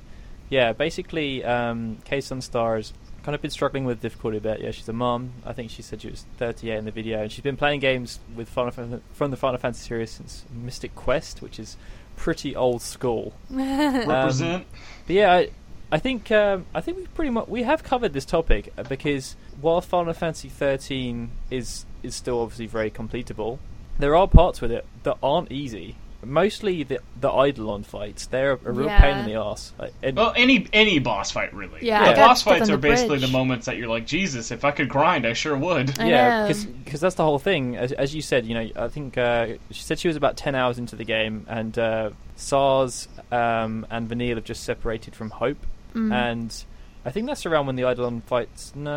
[0.50, 4.60] yeah, basically, um, K Sunstar's kind of been struggling with difficulty a bit.
[4.60, 5.34] Yeah, she's a mom.
[5.46, 8.20] I think she said she was 38 in the video, and she's been playing games
[8.36, 11.78] with Final Fan- from the Final Fantasy series since Mystic Quest, which is
[12.16, 13.34] pretty old school.
[13.50, 14.66] Represent.
[15.06, 15.50] But yeah, I,
[15.94, 19.36] I think um, I think we pretty much we have covered this topic uh, because
[19.62, 23.60] while Final Fantasy 13 is is still obviously very completable,
[24.00, 25.98] there are parts with it that aren't easy.
[26.24, 29.72] Mostly the the Eidolon fights, they're a real pain in the ass.
[30.02, 31.86] And- well, any any boss fight really.
[31.86, 33.30] Yeah, I the boss fights are the basically bridge.
[33.30, 36.00] the moments that you're like, Jesus, if I could grind, I sure would.
[36.00, 36.64] I yeah, know.
[36.84, 37.78] because that's the whole thing.
[37.78, 40.56] As, as you said, you know, I think uh, she said she was about ten
[40.56, 45.64] hours into the game, and uh, Sazh um, and Vanille have just separated from Hope,
[45.94, 46.12] Mm.
[46.14, 46.66] and
[47.06, 48.74] I think that's around when the Eidolon fights.
[48.76, 48.90] No,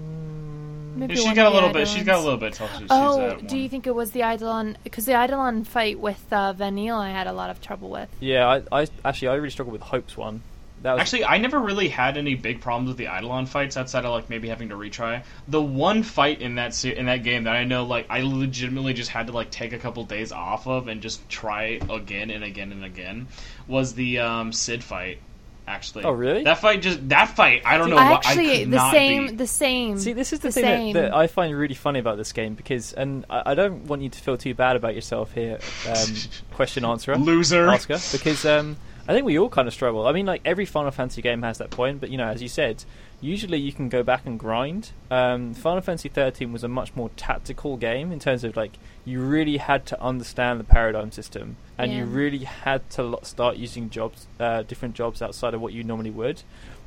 [0.00, 1.88] mm, Maybe she's one got a of the little bit.
[1.88, 4.20] She's got a little bit till she- she's Oh, do you think it was the
[4.22, 4.76] Eidolon?
[4.84, 8.08] Because the Eidolon fight with uh, Vanille, I had a lot of trouble with.
[8.20, 10.42] Yeah, I, I actually I really struggled with Hope's one.
[10.82, 14.04] That was Actually, I never really had any big problems with the Eidolon fights outside
[14.04, 15.22] of like maybe having to retry.
[15.46, 18.92] The one fight in that se- in that game that I know like I legitimately
[18.94, 22.42] just had to like take a couple days off of and just try again and
[22.42, 23.28] again and again
[23.68, 25.18] was the um, Cid fight.
[25.66, 26.42] Actually, Oh, really?
[26.42, 27.62] That fight just that fight.
[27.64, 27.96] I don't know.
[27.96, 29.38] I what, I actually could the not same, beat.
[29.38, 29.98] the same.
[29.98, 32.54] See, this is the, the thing that, that I find really funny about this game
[32.54, 36.14] because, and I, I don't want you to feel too bad about yourself here, um,
[36.52, 37.68] question answerer, Loser.
[37.68, 40.06] Oscar, because um, I think we all kind of struggle.
[40.06, 42.48] I mean, like every Final Fantasy game has that point, but you know, as you
[42.48, 42.84] said,
[43.22, 44.90] usually you can go back and grind.
[45.10, 48.72] Um, Final Fantasy 13 was a much more tactical game in terms of like
[49.04, 53.88] you really had to understand the paradigm system, and you really had to start using
[53.88, 56.42] jobs, uh, different jobs outside of what you normally would.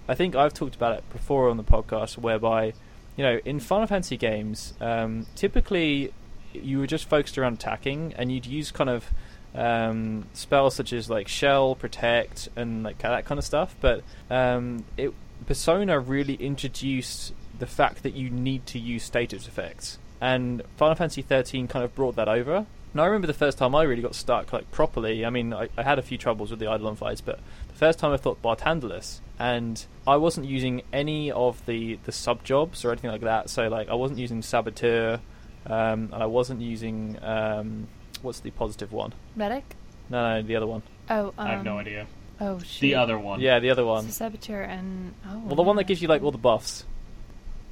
[0.08, 2.74] I think I've talked about it before on the podcast, whereby
[3.16, 6.14] you know in Final Fantasy games, um, typically
[6.54, 9.10] you were just focused around attacking, and you'd use kind of
[9.56, 13.76] um, spells such as like shell, protect, and like that kind of stuff.
[13.80, 15.14] But um, it
[15.46, 21.22] Persona really introduced the fact that you need to use status effects, and Final Fantasy
[21.22, 22.66] 13 kind of brought that over.
[22.94, 25.26] And I remember the first time I really got stuck like properly.
[25.26, 28.00] I mean, I, I had a few troubles with the Eidolon fights, but the first
[28.00, 32.92] time I thought Barthandelus, and I wasn't using any of the the sub jobs or
[32.92, 33.50] anything like that.
[33.50, 35.20] So like I wasn't using Saboteur,
[35.66, 37.88] um, and I wasn't using um,
[38.22, 39.14] what's the positive one?
[39.36, 39.76] Medic?
[40.10, 40.84] No, no, the other one.
[41.10, 42.08] Oh, um, I have no idea.
[42.40, 42.82] Oh, shoot.
[42.82, 43.40] The other one.
[43.40, 44.06] Yeah, the other one.
[44.06, 46.86] So Saboteur and oh, Well, the one that gives you like all the buffs.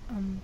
[0.09, 0.41] um,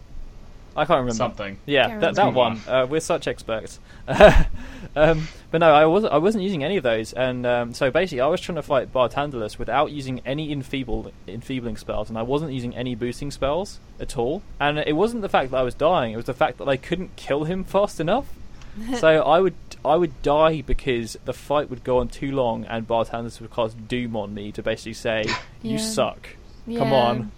[0.75, 1.15] I can't remember.
[1.15, 1.57] Something.
[1.65, 2.61] Yeah, Can't that, that one.
[2.67, 3.79] Uh, we're such experts.
[4.07, 6.13] um, but no, I wasn't.
[6.13, 8.93] I wasn't using any of those, and um, so basically, I was trying to fight
[8.93, 14.17] Barthandelus without using any enfeeble, enfeebling spells, and I wasn't using any boosting spells at
[14.17, 14.41] all.
[14.59, 16.77] And it wasn't the fact that I was dying; it was the fact that I
[16.77, 18.27] couldn't kill him fast enough.
[18.97, 19.55] so I would,
[19.85, 23.87] I would die because the fight would go on too long, and Barthandelus would cast
[23.87, 25.23] Doom on me to basically say,
[25.61, 25.77] "You Yeah.
[25.77, 26.29] suck."
[26.67, 26.79] yeah.
[26.79, 27.31] Come on.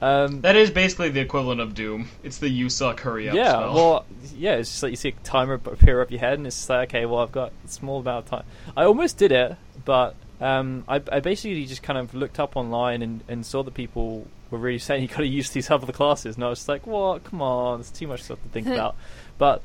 [0.00, 2.08] Um, That is basically the equivalent of Doom.
[2.24, 3.74] It's the you suck, hurry up yeah, spell.
[3.74, 4.04] well,
[4.36, 6.68] yeah, it's just like you see a timer appear up your head, and it's just
[6.70, 8.44] like, okay, well, I've got a small amount of time.
[8.76, 13.02] I almost did it, but um, I, I basically just kind of looked up online
[13.02, 16.34] and, and saw that people were really saying you got to use these other classes,
[16.34, 17.22] and I was just like, what?
[17.22, 18.96] Come on, there's too much stuff to think about.
[19.38, 19.62] But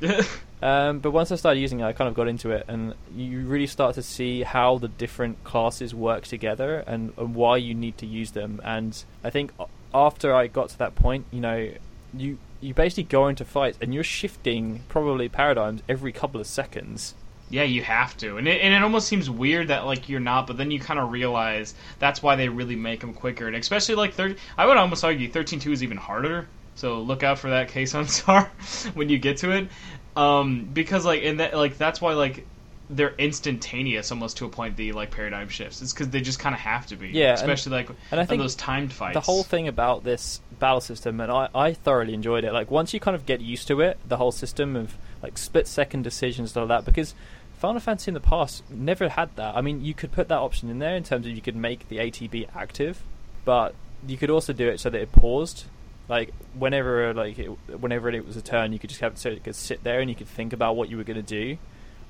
[0.61, 3.45] um, but once I started using it, I kind of got into it, and you
[3.45, 7.97] really start to see how the different classes work together and, and why you need
[7.99, 8.59] to use them.
[8.63, 9.51] And I think
[9.93, 11.71] after I got to that point, you know,
[12.15, 17.13] you you basically go into fights and you're shifting probably paradigms every couple of seconds.
[17.49, 20.47] Yeah, you have to, and it, and it almost seems weird that like you're not,
[20.47, 23.95] but then you kind of realize that's why they really make them quicker, and especially
[23.95, 24.37] like third.
[24.57, 26.47] I would almost argue thirteen two is even harder.
[26.75, 28.51] So look out for that case on Star
[28.93, 29.69] when you get to it,
[30.17, 32.45] um, because like and that like that's why like
[32.89, 34.77] they're instantaneous almost to a point.
[34.77, 35.81] The like paradigm shifts.
[35.81, 37.09] It's because they just kind of have to be.
[37.09, 39.13] Yeah, and- especially like and I think those timed fights.
[39.13, 42.53] the whole thing about this battle system, and I, I thoroughly enjoyed it.
[42.53, 45.67] Like once you kind of get used to it, the whole system of like split
[45.67, 47.13] second decisions and all that, because
[47.57, 49.55] Final Fantasy in the past never had that.
[49.55, 51.89] I mean, you could put that option in there in terms of you could make
[51.89, 53.01] the ATB active,
[53.45, 53.73] but
[54.07, 55.65] you could also do it so that it paused.
[56.09, 57.47] Like whenever like it,
[57.79, 60.09] whenever it was a turn, you could just have so it could sit there and
[60.09, 61.57] you could think about what you were going to do.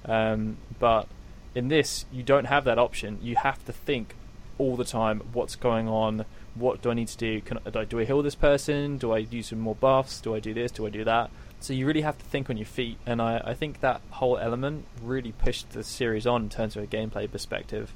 [0.06, 1.08] Um, but
[1.56, 3.18] in this, you don't have that option.
[3.22, 4.16] You have to think
[4.58, 6.26] all the time what's going on?
[6.56, 7.41] What do i need to do?
[7.41, 8.98] Can, do, I, do I heal this person?
[8.98, 10.22] Do i do some more buffs?
[10.22, 10.72] Do i do this?
[10.72, 11.30] Do i do that?
[11.60, 12.98] So you really have to think on your feet.
[13.06, 16.84] And i, I think that whole element really pushed the series on in terms of
[16.84, 17.93] a gameplay perspective.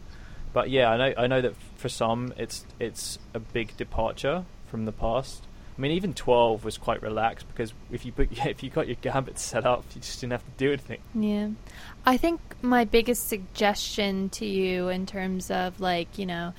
[0.54, 4.86] But yeah i know i know that for some it's it's a big departure from
[4.86, 5.46] the past
[5.78, 8.98] I mean, even 12 was quite relaxed because if you put, if you got your
[9.02, 11.00] gambit set up, you just didn't have to do anything.
[11.16, 11.50] Yeah.
[12.06, 16.54] I think my biggest suggestion to you in terms of like, you know,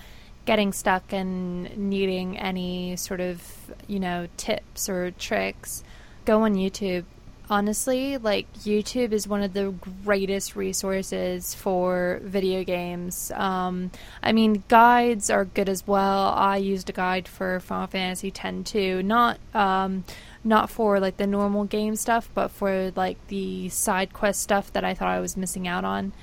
[0.45, 3.47] getting stuck and needing any sort of,
[3.87, 5.85] you know, tips or tricks,
[6.25, 7.05] go on YouTube.
[7.53, 9.75] Honestly, like YouTube is one of the
[10.07, 13.31] greatest resources for video games.
[13.35, 13.91] Um,
[14.23, 16.29] I mean, guides are good as well.
[16.29, 20.05] I used a guide for Final Fantasy X too, not um,
[20.43, 24.83] not for like the normal game stuff, but for like the side quest stuff that
[24.83, 26.15] I thought I was missing out on.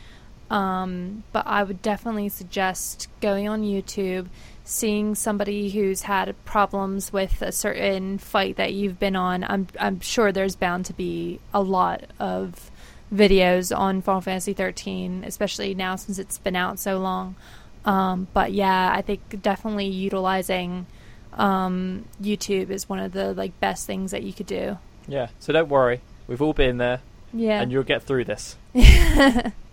[0.49, 4.30] Um, but I would definitely suggest going on YouTube,
[4.70, 9.43] seeing somebody who's had problems with a certain fight that you've been on.
[9.43, 12.70] I'm I'm sure there's bound to be a lot of
[13.11, 17.36] videos on Final Fantasy 13, especially now since it's been out so long.
[17.84, 20.86] Um, but yeah, I think definitely utilizing
[21.34, 24.78] um, YouTube is one of the like best things that you could do.
[25.07, 26.01] Yeah, so don't worry.
[26.28, 27.01] We've all been there,
[27.34, 27.59] Yeah.
[27.59, 28.55] and you'll get through this.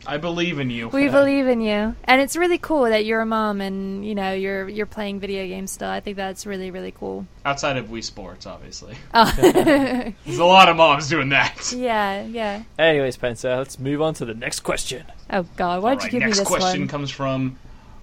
[0.06, 0.88] I believe in you.
[0.88, 4.32] We believe in you, and it's really cool that you're a mom and you know
[4.32, 5.88] you're you're playing video games still.
[5.88, 7.26] I think that's really really cool.
[7.44, 8.94] Outside of Wii Sports, obviously.
[9.14, 9.32] Oh.
[10.24, 11.72] There's a lot of moms doing that.
[11.72, 12.62] yeah, yeah.
[12.78, 15.04] Anyway, Spencer, let's move on to the next question.
[15.30, 16.70] Oh God, why'd All you give next me this question one?
[16.70, 17.58] Question comes from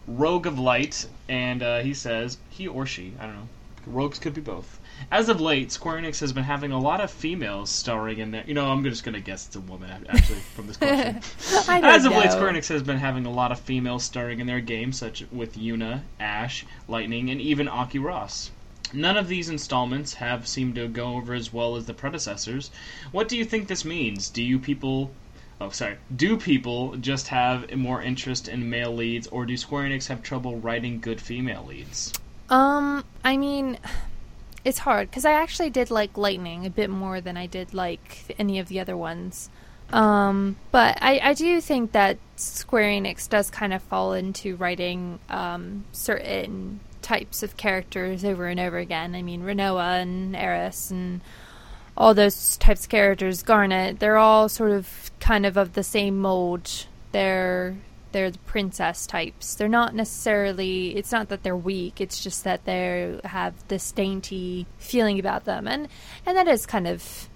[0.07, 3.47] Rogue of Light, and uh, he says, he or she, I don't know.
[3.85, 4.79] Rogues could be both.
[5.11, 8.43] As of late, Square Enix has been having a lot of females starring in there.
[8.45, 11.21] You know, I'm just going to guess it's a woman, actually, from this question.
[11.69, 12.31] I don't As of late.
[12.31, 15.57] Square Enix has been having a lot of females starring in their games, such with
[15.57, 18.51] Yuna, Ash, Lightning, and even Aki Ross.
[18.91, 22.69] None of these installments have seemed to go over as well as the predecessors.
[23.11, 24.29] What do you think this means?
[24.29, 25.11] Do you people
[25.61, 25.97] Oh, sorry.
[26.13, 30.59] Do people just have more interest in male leads, or do Square Enix have trouble
[30.59, 32.11] writing good female leads?
[32.49, 33.77] Um, I mean,
[34.65, 38.35] it's hard because I actually did like Lightning a bit more than I did like
[38.39, 39.49] any of the other ones.
[39.91, 45.19] Um, but I, I do think that Square Enix does kind of fall into writing
[45.29, 49.13] um, certain types of characters over and over again.
[49.13, 51.21] I mean, Rinoa and Aerith and
[51.95, 56.17] all those types of characters, Garnet, they're all sort of kind of of the same
[56.17, 56.87] mold.
[57.11, 57.75] They're
[58.13, 59.55] they're the princess types.
[59.55, 60.95] They're not necessarily.
[60.95, 61.99] It's not that they're weak.
[61.99, 65.89] It's just that they have this dainty feeling about them, and
[66.25, 67.27] and that is kind of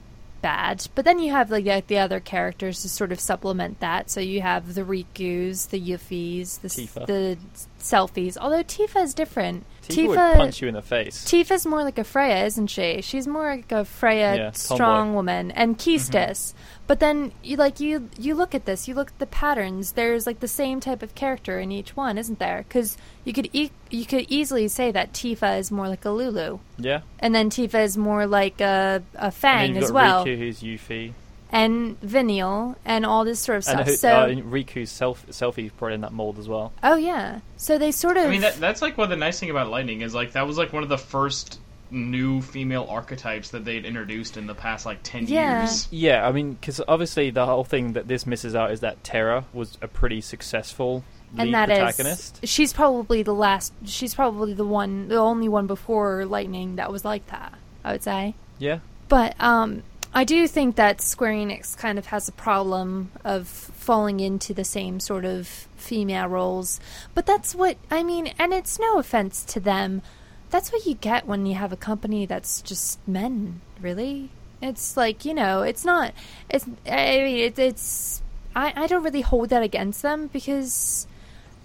[0.41, 0.87] bad.
[0.95, 4.09] But then you have like the, the other characters to sort of supplement that.
[4.09, 7.05] So you have the Rikkus, the Yuffie's, the Tifa.
[7.05, 7.37] the
[7.79, 8.37] Selphies.
[8.39, 9.65] Although Tifa is different.
[9.83, 11.23] Tifa, would punch you in the face.
[11.25, 13.01] Tifa's more like a Freya, isn't she?
[13.01, 16.11] She's more like a Freya Yeah, strong woman, and Quistis.
[16.11, 16.57] Mm-hmm.
[16.87, 19.93] But then you like you you look at this, you look at the patterns.
[19.93, 22.65] There's like the same type of character in each one, isn't there?
[22.67, 26.59] Because you could e- you could easily say that Tifa is more like a Lulu,
[26.77, 27.01] yeah.
[27.19, 31.13] and then Tifa is more like a a Fang as well, Rikku, who's Yuffie.
[31.51, 33.87] And Vanille, and all this sort of And stuff.
[33.87, 36.73] who, so uh, Rikku's self, Selphie brought in that mold as well.
[36.83, 39.39] oh yeah, so they sort of I mean, that, that's like one of the nice
[39.39, 43.51] thing about Lightning is like that was like one of the first new female archetypes
[43.51, 45.61] that they'd introduced in the past like ten Yeah.
[45.61, 45.87] years.
[45.89, 49.45] Yeah, I mean, because obviously the whole thing that this misses out is that Terra
[49.53, 52.39] was a pretty successful lead and that is protagonist.
[52.45, 57.03] she's probably the last she's probably the one the only one before lightning that was
[57.03, 58.79] like that i would say Yeah,
[59.09, 59.83] but um
[60.13, 64.65] i do think that square enix kind of has a problem of falling into the
[64.65, 65.47] same sort of
[65.77, 66.79] female roles.
[67.15, 70.01] But that's what i mean and it's no offense to them.
[70.49, 74.29] That's what you get when you have a company that's just men really.
[74.61, 76.13] It's like you know it's not
[76.49, 78.21] it's i mean it, it's
[78.55, 81.07] I, I don't really hold that against them because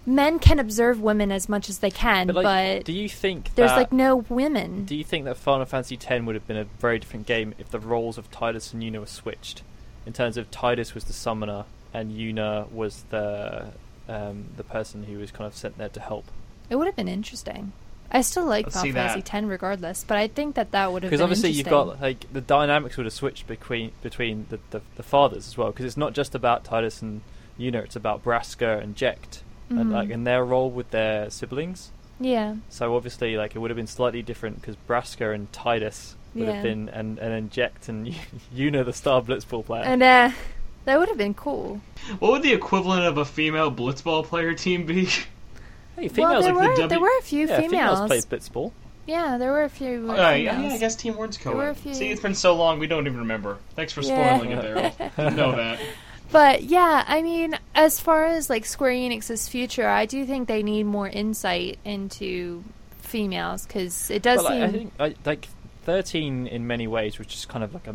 [0.06, 3.70] men can observe women as much as they can, but but, do you think there's
[3.70, 4.84] that, like no women.
[4.84, 7.70] Do you think that Final Fantasy X would have been a very different game if
[7.70, 9.62] the roles of Tidus and Yuna were switched?
[10.04, 13.72] In terms of Tidus was the summoner and Yuna was the
[14.08, 16.24] um, the person who was kind of sent there to help.
[16.68, 17.72] It would have been interesting.
[18.10, 19.34] I still like Let's Final Fantasy that.
[19.34, 21.18] X regardless, but I think that that would have been.
[21.18, 24.82] Because been obviously you've got like the dynamics would have switched between between the, the,
[24.96, 25.70] the fathers as well.
[25.70, 27.22] Because it's not just about Tidus and
[27.58, 29.40] Yuna; it's about Braska and Jecht
[29.78, 29.92] and Mhm.
[29.92, 31.90] like in their role with their siblings.
[32.20, 36.46] yeah, So obviously, like it would have been slightly different because Braska and Tidus would
[36.46, 36.52] Yeah.
[36.54, 38.14] have been, and and then Jecht and
[38.72, 39.82] know the star blitzball player.
[39.84, 40.30] and uh,
[40.84, 41.80] that would have been cool.
[42.20, 45.04] What would the equivalent of a female blitzball player team be?
[45.06, 45.22] hey,
[45.96, 47.98] well, females, there like the were W- there were a few yeah, females.
[48.00, 48.72] females play blitzball.
[49.04, 50.74] Yeah, there were a few uh, yeah, yeah.
[50.74, 52.86] I guess Team Word's There were a co few- See, it's been so long, we
[52.86, 53.58] don't even remember.
[53.74, 54.36] Thanks for Yeah.
[54.38, 55.10] spoiling it there.
[55.16, 55.80] Didn't know that.
[56.32, 60.62] But yeah, I mean, as far as like Square Enix's future, I do think they
[60.62, 62.64] need more insight into
[62.98, 64.62] females because it does But, like, seem.
[64.62, 65.48] I think I, like
[65.84, 67.94] thirteen in many ways was just kind of like a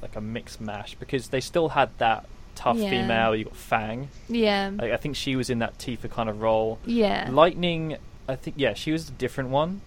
[0.00, 2.90] like a mix mash because they still had that tough Yeah.
[2.90, 3.36] female.
[3.36, 4.08] You got Fang.
[4.28, 6.78] yeah, Like, I think she was in that Tifa kind of role.
[6.86, 7.96] yeah, Lightning,
[8.28, 9.80] I think, yeah, she was a different one.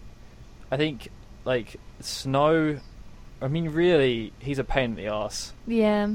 [0.69, 1.09] I think,
[1.45, 2.79] like, Snow,
[3.41, 5.53] I mean, really, he's a pain in the ass.
[5.67, 6.09] yeah,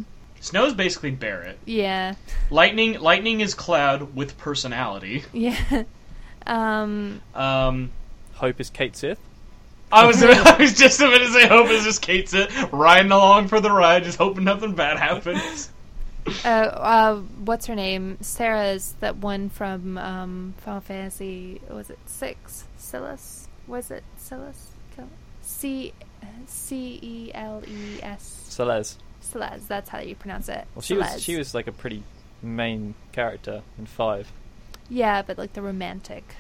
[0.47, 1.59] Snow's basically Barret.
[1.65, 2.15] yeah,
[2.51, 5.25] Lightning, lightning is Cloud with personality.
[5.33, 5.83] yeah.
[6.47, 7.91] um, Um,
[8.35, 9.19] Hope is Cait Sith.
[9.91, 13.49] I was, I was just about to say, Hope is just Cait Sith, riding along
[13.49, 15.71] for the ride, just hoping nothing bad happens.
[16.45, 18.19] uh, uh, what's her name?
[18.21, 21.61] Serah's that one from um, Final Fantasy.
[21.69, 22.65] Was it six?
[22.77, 23.49] Silas?
[23.67, 24.71] Was it Silas?
[25.43, 25.93] C
[26.47, 28.45] C E L E S.
[28.49, 29.01] Celeste.
[29.37, 29.69] Celeste.
[29.69, 30.67] That's how you pronounce it.
[30.75, 32.03] Well, she was she was like a pretty
[32.43, 34.31] main character in five.
[34.89, 36.35] Yeah, but like the romantic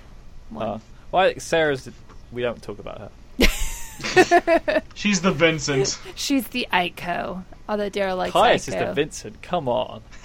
[0.50, 0.66] one.
[0.66, 0.78] Uh,
[1.12, 1.88] well, I think Serah's.
[2.32, 3.10] We don't talk about her.
[4.94, 5.98] She's the Vincent.
[6.14, 7.44] She's the Aiko.
[7.68, 8.88] Although Daryl likes Caius is Aiko.
[8.88, 9.42] the Vincent.
[9.42, 10.02] Come on.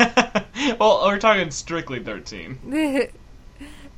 [0.79, 2.59] well, we're talking strictly 13.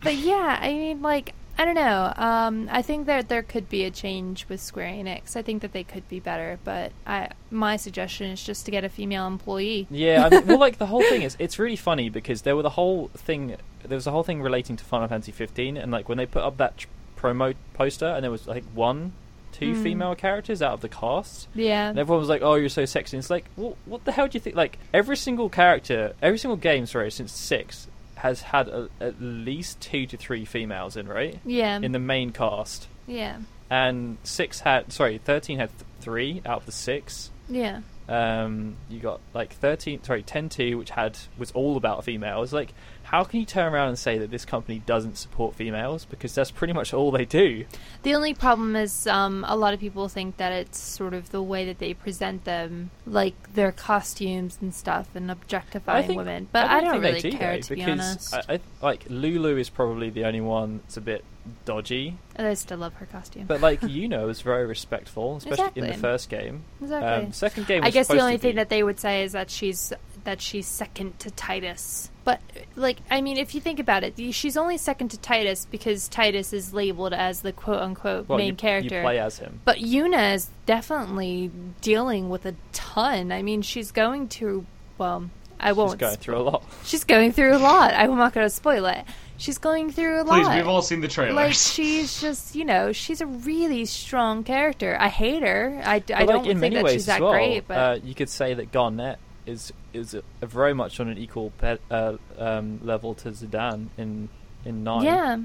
[0.03, 2.11] but yeah, I mean, like, I don't know.
[2.15, 5.35] Um, I think that there could be a change with Square Enix.
[5.35, 8.83] I think that they could be better, but I my suggestion is just to get
[8.83, 9.87] a female employee.
[9.91, 12.63] Yeah, I mean, well, like the whole thing is, it's really funny because there were
[12.63, 13.55] the whole thing.
[13.83, 16.41] There was a whole thing relating to Final Fantasy 15, and like when they put
[16.43, 16.87] up that tr-
[17.17, 19.13] promo poster, and there was like one,
[19.51, 19.83] two Mm.
[19.83, 23.15] female characters out of the cast, Yeah, and everyone was like, "Oh, you're so sexy."
[23.15, 24.55] And it's like, well, what the hell do you think?
[24.55, 27.87] Like every single character, every single game, sorry, since six
[28.23, 31.39] has had a, at least two to three females in, right?
[31.45, 33.37] yeah, In the main cast, yeah,
[33.69, 37.29] and six had sorry, thirteen had th- three out of the six.
[37.47, 37.81] yeah.
[38.09, 42.51] Um, you got like 13, sorry, 10-2, which had was all about females.
[42.51, 42.73] Like,
[43.13, 46.03] how can you turn around and say that this company doesn't support females?
[46.03, 47.63] Because that's pretty much all they do.
[48.01, 51.43] The only problem is um, a lot of people think that it's sort of the
[51.43, 56.47] way that they present them, like their costumes and stuff, and objectifying women.
[56.51, 58.33] But I don't, think they really do, care, though, to be honest.
[58.33, 61.23] I, I, like Lulu is probably the only one that's a bit
[61.65, 62.17] dodgy.
[62.35, 63.45] And I still love her costume.
[63.45, 66.63] But like Yuna was very respectful, especially in the first game.
[66.81, 67.27] exactly.
[67.27, 67.83] Um, second game.
[67.83, 69.93] I guess the only thing be- that they would say is that she's
[70.23, 72.09] that she's second to Tidus.
[72.23, 72.39] But
[72.75, 76.53] like, I mean, if you think about it, she's only second to Tidus because Tidus
[76.53, 78.95] is labeled as the quote unquote well, main you, character.
[78.97, 79.59] You play as him.
[79.65, 81.51] But Yuna is definitely
[81.81, 83.31] dealing with a ton.
[83.31, 84.65] I mean, she's going through.
[84.97, 85.91] Well, I won't.
[85.91, 86.63] She's going through a lot.
[86.83, 87.93] She's going through a lot.
[87.93, 89.03] I'm not going to spoil it.
[89.37, 90.55] She's going through a Please, lot.
[90.55, 91.35] we've all seen the trailers.
[91.35, 94.95] like she's just, you know, she's a really strong character.
[94.99, 95.81] I hate her.
[95.83, 97.67] I, I But, don't in think many that ways she's that well, great.
[97.67, 101.77] But uh, you could say that Garnet is is very much on an equal pe-
[101.91, 104.29] uh, um, level to Zidane in
[104.65, 105.03] in nine.
[105.03, 105.37] Yeah.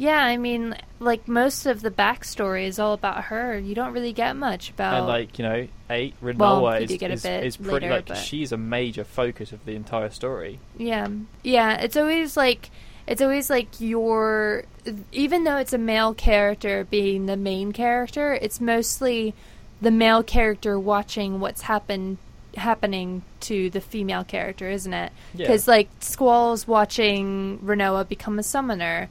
[0.00, 3.58] Yeah, I mean, like most of the backstory is all about her.
[3.58, 4.94] You don't really get much about.
[4.94, 7.72] And like you know, eight Well, Rinoa you is, do get a is, is pretty
[7.72, 10.60] later, like but- she's a major focus of the entire story.
[10.76, 11.08] yeah,
[11.42, 11.80] yeah.
[11.80, 12.70] It's always like
[13.08, 14.62] it's always like your
[15.10, 19.34] even though it's a male character being the main character, it's mostly
[19.80, 22.18] the male character watching what's happened
[22.56, 25.12] happening to the female character, isn't it?
[25.34, 25.46] Yeah.
[25.46, 29.08] Because like Squall's watching Rinoa become a summoner.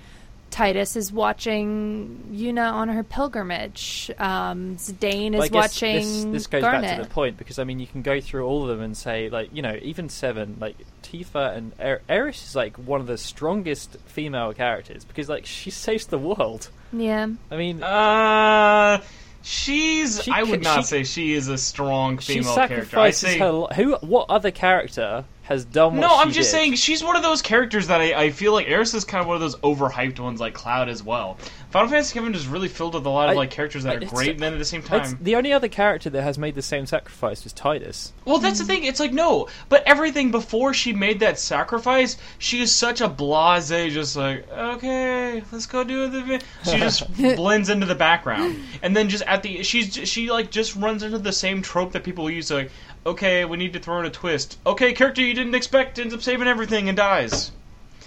[0.49, 4.09] Tidus is watching Yuna on her pilgrimage.
[4.17, 6.81] Um, Zidane is But watching this, this goes Garnet.
[6.83, 8.95] back to the point because I mean you can go through all of them and
[8.95, 13.07] say like you know even seven like Tifa and er- Aerith is like one of
[13.07, 16.69] the strongest female characters because like she saves the world.
[16.93, 17.27] Yeah.
[17.51, 19.01] I mean Uh,
[19.47, 20.21] she's.
[20.23, 22.99] She I would ca- not she- say she is a strong female character.
[22.99, 23.37] I say.
[23.39, 23.67] her.
[23.75, 23.95] Who?
[24.01, 26.57] What other character has done No, I'm just did?
[26.57, 29.27] saying she's one of those characters that I, I feel like Aerith is kind of
[29.27, 31.37] one of those overhyped ones like Cloud as well.
[31.77, 34.05] Final Fantasy VII is really filled with a lot of I- like characters that I-
[34.05, 36.55] are great, and then at the same time, the only other character that has made
[36.55, 38.13] the same sacrifice was Tidus.
[38.25, 38.83] well, that's the thing.
[38.83, 43.69] It's like no, but everything before she made that sacrifice, she is such a blase,
[43.93, 46.21] just like okay, let's go do the.
[46.23, 50.49] vi-" She just blends into the background, and then just at the she's she like
[50.49, 52.71] just runs into the same trope that people use like.
[53.05, 54.57] Okay, we need to throw in a twist.
[54.65, 57.51] Okay, character you didn't expect ends up saving everything and dies.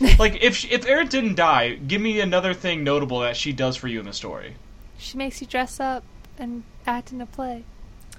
[0.18, 3.76] like if she, if Aerith didn't die, give me another thing notable that she does
[3.76, 4.55] for you in the story.
[4.98, 6.05] She makes you dress up
[6.38, 7.64] and act in a play.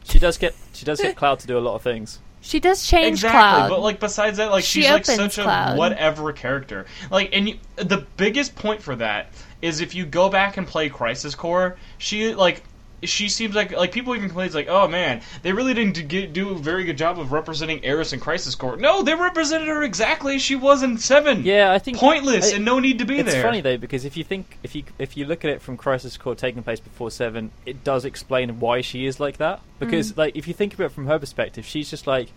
[0.04, 2.20] She does get she does get Cloud to do a lot of things.
[2.42, 3.70] She does change exactly, Cloud.
[3.70, 6.88] but like besides that, like She she's like opens such a whatever character.
[7.12, 10.90] Like, and you, the biggest point for that is if you go back and play
[10.90, 12.64] Crisis Core, she like.
[13.04, 16.04] She seems like like people even complain it's like oh man they really didn't do,
[16.04, 18.78] get, do a very good job of representing Aerith in Crisis Core.
[18.78, 21.44] No, they represented her exactly as she was in Seven.
[21.44, 23.40] Yeah, I think pointless I- and no need to be it's there.
[23.42, 25.78] It's funny though because if you think if you if you look at it from
[25.78, 29.62] Crisis Core taking place before seven, it does explain why she is like that.
[29.80, 32.32] Because like if you think about it from her perspective, she's just like,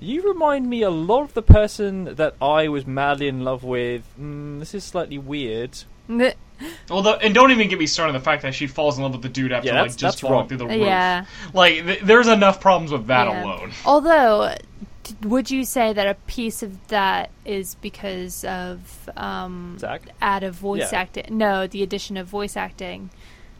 [0.00, 4.02] you remind me a lot of the person that I was madly in love with.
[4.20, 5.78] Mm, this is slightly weird.
[6.88, 9.02] Well, the, and don't even get me started on the fact that she falls in
[9.02, 10.48] love with the dude after Yeah, like that's- just that's falling wrong.
[10.48, 10.76] through the roof.
[10.76, 11.24] yeah.
[11.54, 13.44] Like, th- there's enough problems with that yeah.
[13.44, 13.72] alone.
[13.86, 14.54] Although,
[15.04, 20.02] d- would you say that a piece of that is because of um, Zack?
[20.20, 21.00] add of voice Yeah.
[21.00, 21.26] acting?
[21.30, 23.10] No, the addition of voice acting.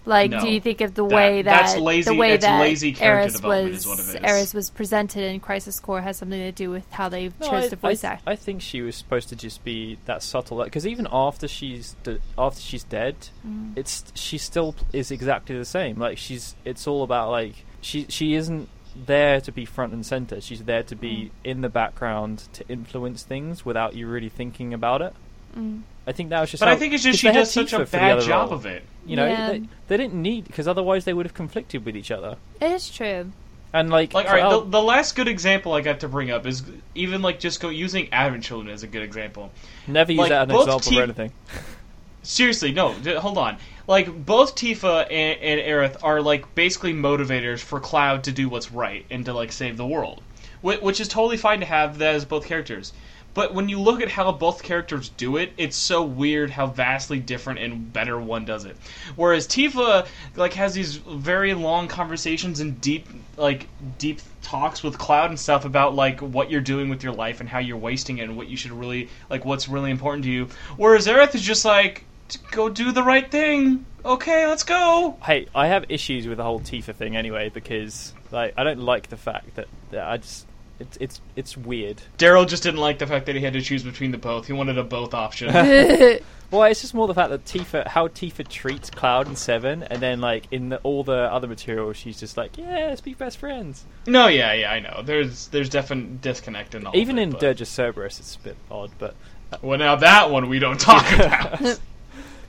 [0.07, 0.41] Like, No.
[0.41, 2.93] do you think of the That- way that that's lazy- the way that's that lazy
[2.93, 4.15] character Aerith development was is what it is.
[4.51, 7.65] Aerith was presented in Crisis Core has something to do with how they No, chose
[7.67, 8.23] I, to voice I, act?
[8.27, 10.65] I think she was supposed to just be that subtle.
[10.65, 13.73] Because even after she's de- after she's dead, Mm.
[13.77, 15.99] it's she still is exactly the same.
[15.99, 18.69] Like she's it's all about like she she isn't
[19.07, 20.41] there to be front and center.
[20.41, 21.51] She's there to be Mm.
[21.51, 25.13] in the background to influence things without you really thinking about it.
[25.57, 25.83] Mm.
[26.07, 26.61] I think that was just.
[26.61, 28.59] But how, I think it's just she they does such a bad job role.
[28.59, 28.83] of it.
[29.07, 29.49] You know, Yeah.
[29.53, 32.37] they, they didn't need because otherwise they would have conflicted with each other.
[32.61, 33.33] It is true.
[33.73, 34.61] And like, Like, all right, oh.
[34.63, 37.69] the, the last good example I got to bring up is even like just go
[37.69, 39.53] using Advent Children as a good example.
[39.87, 41.33] never use like, that as an example Ti- for anything.
[42.23, 43.57] Seriously, no, d- hold on.
[43.87, 48.71] Like both Tifa and, and Aerith are like basically motivators for Cloud to do what's
[48.73, 50.23] right and to like save the world,
[50.63, 52.93] Wh- which is totally fine to have that as both characters.
[53.33, 57.21] But when you look at how both characters do it, it's so weird how vastly
[57.21, 58.77] different and better one does it.
[59.17, 60.07] Whereas Tifa
[60.37, 63.07] like has these very long conversations and deep
[63.37, 63.69] like
[63.99, 67.49] deep talks with Cloud and stuff about like what you're doing with your life and
[67.49, 70.49] how you're wasting it and what you should really like what's really important to you.
[70.77, 72.05] Whereas Aerith is just like
[72.51, 73.87] go do the right thing.
[74.05, 75.17] Okay, let's go.
[75.25, 79.09] Hey, I have issues with the whole Tifa thing anyway because like I don't like
[79.09, 80.47] the fact that, that I just
[80.81, 82.03] it's it's it's weird.
[82.19, 84.47] Daryl just didn't like the fact that he had to choose between the both.
[84.47, 85.51] He wanted a both option.
[86.51, 90.03] Well, it's just more the fact that Tifa, how Tifa treats Cloud and Seven, and
[90.03, 93.39] then like in the, all the other material, she's just like, yeah, let's be best
[93.39, 93.85] friends.
[94.09, 95.03] no, yeah, yeah, I know.
[95.05, 96.97] There's there's definite disconnect in all.
[96.97, 99.15] Even of it, in but- Dirge of Cerberus, it's a bit odd, but
[99.53, 101.79] uh, well, now that one we don't talk about.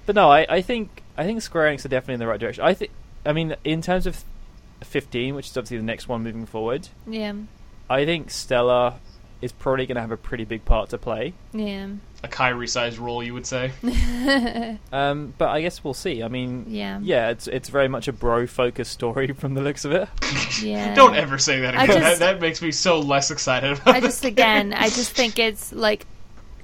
[0.07, 2.63] but no, I, I think I think Square Enix are definitely in the right direction.
[2.63, 2.89] I think.
[3.23, 4.25] I mean, in terms of
[4.83, 7.33] 15, which is obviously the next one moving forward, Yeah.
[7.91, 8.99] I think Stella
[9.41, 11.33] is probably going to have a pretty big part to play.
[11.51, 11.87] Yeah.
[12.23, 13.71] A Kyrie sized role, you would say.
[14.91, 16.21] Um, but I guess we'll see.
[16.21, 16.99] I mean, Yeah.
[17.01, 20.07] yeah, it's it's very much a bro focused story from the looks of it.
[20.61, 20.93] Yeah.
[21.01, 21.87] Don't ever say that again.
[21.87, 24.31] just- that, that makes me so less excited about I just game.
[24.33, 26.05] again, I just think it's like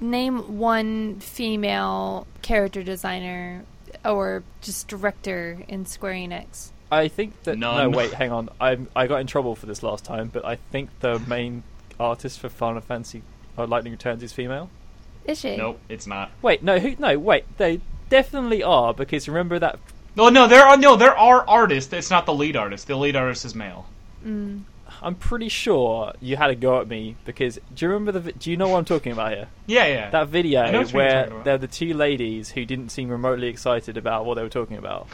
[0.00, 3.64] name one female character designer
[4.04, 6.70] or just director in Square Enix.
[6.90, 7.90] I think that None.
[7.90, 8.48] no, wait, hang on.
[8.60, 11.62] I I got in trouble for this last time, but I think the main
[12.00, 13.22] artist for Final Fantasy
[13.56, 14.70] uh, Lightning Returns is female.
[15.24, 15.56] Is she?
[15.56, 16.30] Nope, it's not.
[16.40, 16.94] Wait, no, who?
[16.98, 19.78] No, wait, they definitely are because remember that.
[20.16, 21.92] No, no, there are no, there are artists.
[21.92, 22.86] It's not the lead artist.
[22.86, 23.86] The lead artist is male.
[24.24, 24.62] Mm.
[25.02, 28.20] I'm pretty sure you had a go at me because do you remember the?
[28.20, 29.48] vi- Do you know what I'm talking about here?
[29.66, 30.10] Yeah, yeah.
[30.10, 33.10] That video I know what you're where talking they're the two ladies who didn't seem
[33.10, 35.06] remotely excited about what they were talking about.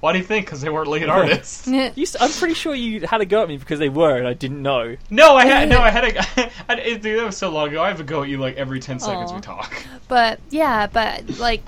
[0.00, 0.46] Why do you think?
[0.46, 1.66] Because they weren't lead artists.
[1.70, 4.26] You, s- I'm pretty sure you had a go at me because they were, and
[4.26, 4.96] I didn't know.
[5.10, 6.18] no, I had no, I had a.
[6.68, 7.82] I, it, dude, that was so long ago.
[7.82, 9.34] I have a go at you like every ten seconds Aw.
[9.36, 9.84] we talk.
[10.08, 11.62] But yeah, but like,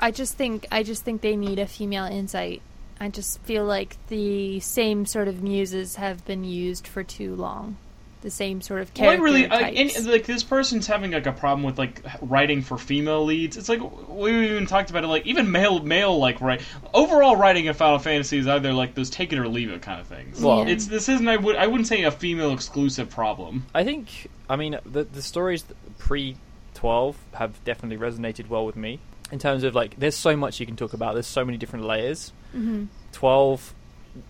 [0.00, 2.62] I just think I just think they need a female insight.
[3.00, 7.76] I just feel like the same sort of muses have been used for too long.
[8.20, 9.96] The same sort of Well, I really, types.
[9.96, 13.56] and, like this person's having like a problem with like writing for female leads.
[13.56, 15.06] It's like we even talked about it.
[15.06, 16.60] Like even male, male like right.
[16.92, 20.00] Overall, writing in Final Fantasy is either like those take it or leave it kind
[20.00, 20.40] of things.
[20.40, 20.72] Well- Yeah.
[20.72, 21.28] it's this isn't.
[21.28, 23.66] I would I wouldn't say a female exclusive problem.
[23.72, 25.64] I think, I mean, the the stories
[25.98, 26.36] pre
[26.74, 28.98] twelve have definitely resonated well with me
[29.30, 31.14] in terms of like, there's so much you can talk about.
[31.14, 32.32] There's so many different layers.
[32.50, 33.74] hmm Twelve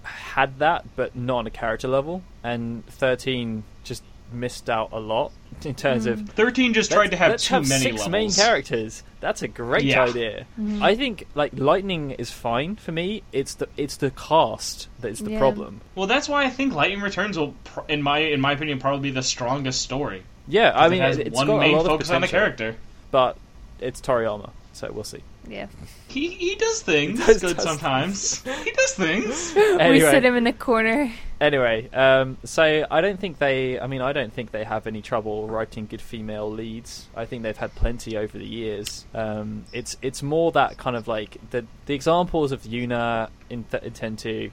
[0.03, 5.33] had that, but not on a character level, and thirteen just missed out a lot
[5.65, 6.21] in terms of.
[6.21, 6.27] Hmm.
[6.27, 8.11] Thirteen just tried let's- to have let's too have many six levels.
[8.11, 9.03] main characters.
[9.21, 10.05] That's a great Yeah.
[10.05, 10.47] idea.
[10.57, 10.83] Hmm.
[10.83, 13.23] I think like lightning is fine for me.
[13.33, 15.39] It's the it's the cast that is the Yeah.
[15.39, 15.81] problem.
[15.95, 19.11] Well, that's why I think Lightning Returns will, pr- in my in my opinion, probably
[19.11, 20.23] be the strongest story.
[20.47, 22.29] Yeah, I It mean, has it's one got main a lot focus of on the
[22.29, 22.77] character.
[23.11, 23.37] but
[23.81, 25.23] it's Toriyama, so we'll see.
[25.49, 25.67] Yeah.
[26.09, 28.43] He he does things does- good does sometimes.
[28.65, 29.55] he does things.
[29.89, 31.13] We sit him in the corner.
[31.41, 33.79] Anyway, um, so I don't think they.
[33.79, 37.07] I mean, I don't think they have any trouble writing good female leads.
[37.17, 39.05] I think they've had plenty over the years.
[39.15, 43.83] Um, it's it's more that kind of like the the examples of Yuna in, th-
[43.85, 44.51] in Ten Two.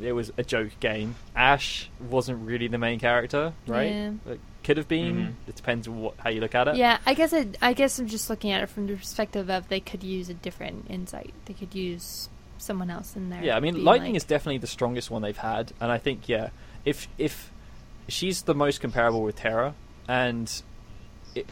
[0.00, 1.14] It was a joke game.
[1.36, 3.90] Ash wasn't really the main character, right?
[3.90, 4.10] Yeah.
[4.26, 5.16] It could have been.
[5.16, 5.48] Mhm.
[5.48, 6.76] It depends what how you look at it.
[6.76, 9.68] Yeah, I guess it, I guess I'm just looking at it from the perspective of
[9.68, 11.32] they could use a different insight.
[11.44, 13.42] They could use someone else in there.
[13.44, 16.28] Yeah, I mean, Lightning like- is definitely the strongest one they've had, and I think
[16.28, 16.48] yeah,
[16.84, 17.50] if if
[18.08, 19.74] she's the most comparable with Terra,
[20.08, 20.50] and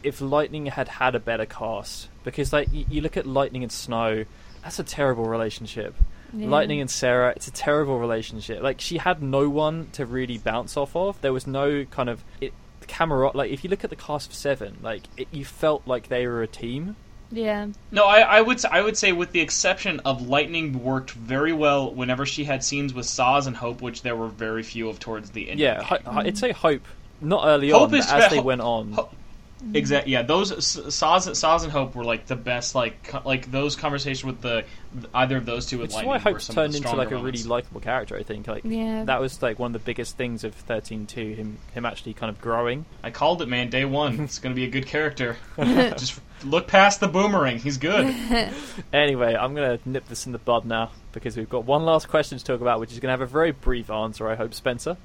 [0.02, 3.72] if Lightning had had a better cast, because like you, you look at Lightning and
[3.72, 4.24] Snow,
[4.62, 5.94] that's a terrible relationship.
[6.34, 6.48] Yeah.
[6.48, 8.62] Lightning and Serah, it's a terrible relationship.
[8.62, 11.20] Like she had no one to really bounce off of.
[11.20, 12.54] There was no kind of it,
[12.86, 13.30] camera.
[13.34, 16.26] Like if you look at the cast of Seven, like it, you felt like they
[16.26, 16.96] were a team.
[17.34, 21.12] Yeah, No, I, I would s- I would say with the exception of Lightning worked
[21.12, 24.90] very well whenever she had scenes with Sazh and Hope, which there were very few
[24.90, 25.58] of towards the end.
[25.58, 26.18] Yeah, the ho- mm-hmm.
[26.18, 26.82] I'd say Hope,
[27.22, 28.92] not early Hope on, but is as they Ho- went on.
[28.92, 29.08] Ho-
[29.62, 29.76] Mm-hmm.
[29.76, 30.12] Exactly.
[30.12, 32.74] Yeah, those S- Sazh, Sazh and Hope were like the best.
[32.74, 34.64] Like co- like those conversations with the
[35.14, 37.10] either of those two with Which is Lightning why were Hope's turned into stronger like
[37.12, 38.16] a really likable character.
[38.16, 39.04] I think like Yeah.
[39.04, 41.34] that was like one of the biggest things of thirteen two.
[41.34, 42.84] Him him actually kind of growing.
[43.04, 43.70] I called it, man.
[43.70, 45.36] Day one, it's going to be a good character.
[45.58, 47.58] Just look past the boomerang.
[47.58, 48.14] He's good.
[48.92, 52.38] Anyway, I'm gonna nip this in the bud now because we've got one last question
[52.38, 54.28] to talk about, which is gonna have a very brief answer.
[54.28, 54.96] I hope, Spencer.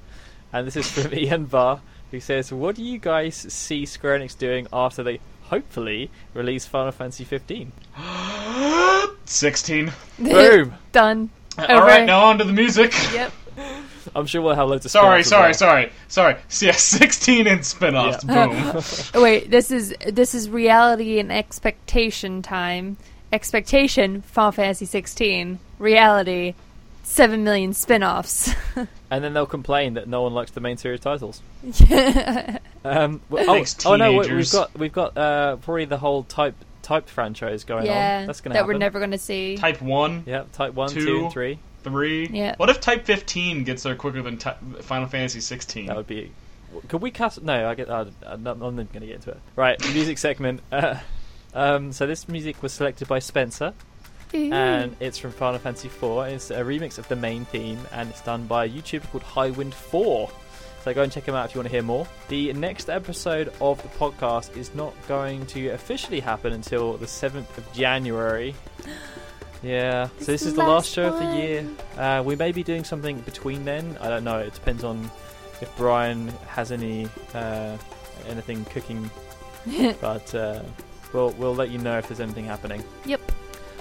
[0.52, 1.80] And this is from Ian Barr,
[2.10, 6.92] who says, "What do you guys see Square Enix doing after they hopefully release Final
[6.92, 7.72] Fantasy 15?"
[9.24, 9.92] Sixteen.
[10.18, 10.74] Boom.
[10.92, 11.30] Done.
[11.58, 12.06] All right, Over.
[12.06, 12.92] now on to the music.
[13.12, 13.32] Yep.
[14.14, 14.92] I'm sure we'll have loads of.
[14.92, 15.54] Sorry, sorry, well.
[15.54, 16.36] sorry, sorry.
[16.60, 18.24] Yeah, sixteen in spin-offs.
[18.24, 18.46] Yeah.
[18.46, 18.82] Boom.
[19.14, 22.96] Oh, wait, this is this is reality and expectation time.
[23.32, 25.58] Expectation, Final Fantasy 16.
[25.78, 26.54] Reality,
[27.08, 28.52] seven million spin-offs.
[29.10, 31.40] And then they'll complain that no one likes the main series titles.
[32.84, 36.24] Um, well, oh, Thanks, oh no, we- we've got we've got uh, probably the whole
[36.24, 38.26] type type franchise going yeah, on.
[38.26, 38.74] That's going to that happen.
[38.74, 39.56] we're never going to see.
[39.56, 41.22] Type one, Yeah, type one, two, Two.
[41.24, 41.58] and three.
[41.84, 42.26] three.
[42.28, 42.54] Yeah.
[42.58, 45.86] What if Type fifteen gets there quicker than ty- Final Fantasy sixteen?
[45.86, 46.30] That would be.
[46.88, 47.40] Could we cast?
[47.42, 47.88] No, I get.
[47.88, 49.40] Uh, I'm not going to get into it.
[49.56, 50.60] Right, music segment.
[50.70, 50.98] Uh,
[51.54, 53.72] um, so this music was selected by Spencer,
[54.34, 56.02] and it's from Final Fantasy IV.
[56.02, 59.24] and It's a remix of the main theme, and it's done by a YouTuber called
[59.24, 60.30] Highwind Four.
[60.84, 62.06] So go and check him out if you want to hear more.
[62.28, 67.56] The next episode of the podcast is not going to officially happen until the seventh
[67.58, 68.54] of January.
[69.60, 71.66] Yeah, so This is the last show of the year.
[71.96, 73.98] Uh, we may be doing something between then.
[74.00, 74.38] I don't know.
[74.38, 75.10] It depends on
[75.60, 77.76] if Brian has any uh,
[78.28, 79.10] anything cooking.
[80.00, 80.62] but uh,
[81.12, 82.84] we'll we'll let you know if there's anything happening.
[83.04, 83.32] Yep.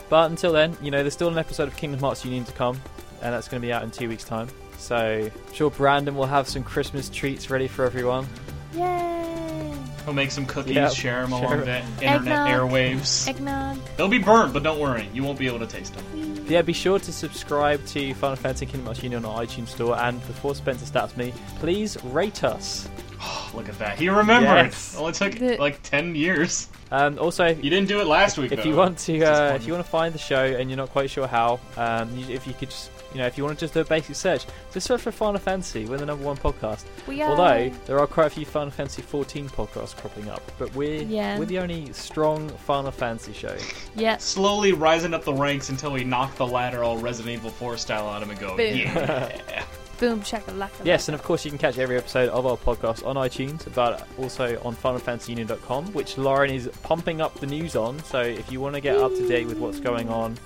[0.09, 2.79] But until then, you know, there's still an episode of Kingdom Hearts Union to come,
[3.21, 4.47] and that's going to be out in two weeks' time.
[4.77, 8.27] So I'm sure Brandon will have some Christmas treats ready for everyone.
[8.73, 9.73] Yay!
[10.05, 11.65] We'll make some cookies, Yeah, share them share along 'em.
[11.65, 12.71] the internet Eggnog.
[12.71, 13.27] airwaves.
[13.27, 13.77] Eggnog.
[13.97, 16.05] They'll be burnt, but don't worry, you won't be able to taste them.
[16.47, 19.97] Yeah, be sure to subscribe to Final Fantasy Kingdom Hearts Union on our iTunes Store,
[19.99, 22.87] and before Spencer stats me, please rate us.
[23.21, 23.99] Oh, look at that.
[23.99, 24.67] He remembered.
[24.67, 24.95] Yes.
[24.97, 26.69] Only took The- like 10 years.
[26.89, 28.69] Um, also, You didn't do it last week, if though.
[28.69, 31.09] you want to, uh, if you want to find the show and you're not quite
[31.09, 33.73] sure how, um, you, if you could just, you know, if you want to just
[33.73, 35.85] do a basic search, just search for Final Fantasy.
[35.85, 36.85] We're the number one podcast.
[37.07, 37.29] We are.
[37.31, 41.37] Although there are quite a few Final Fantasy 14 podcasts cropping up, but we're Yeah.
[41.39, 43.55] we're the only strong Final Fantasy show.
[43.95, 44.23] Yes.
[44.23, 48.07] Slowly rising up the ranks until we knock the ladder all Resident Evil 4 style
[48.07, 48.75] out of him and go, Boom.
[48.77, 49.63] yeah.
[49.99, 50.69] Boom shakalaka.
[50.83, 54.07] Yes, and of course you can catch every episode of our podcast on iTunes, but
[54.19, 57.97] also on FinalFantasyUnion.com, which Lauren is pumping up the news on.
[58.03, 60.37] So if you want to get up to date with what's going on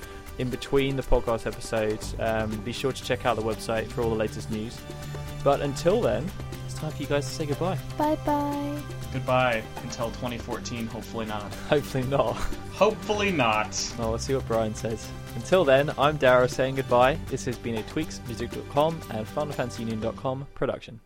[0.41, 4.09] in between the podcast episodes, um, be sure to check out the website for all
[4.09, 4.75] the latest news.
[5.43, 6.29] But until then,
[6.65, 7.77] it's time for you guys to say goodbye.
[7.97, 8.81] Bye bye.
[9.13, 11.53] Goodbye until 2014, hopefully not.
[11.69, 12.35] Hopefully not.
[12.73, 13.93] Hopefully not.
[13.99, 15.07] Well, let's see what Brian says.
[15.35, 17.19] Until then, I'm Dara saying goodbye.
[17.27, 20.99] This has been a TweaksMusic.com and FinalFantasyUnion.com production.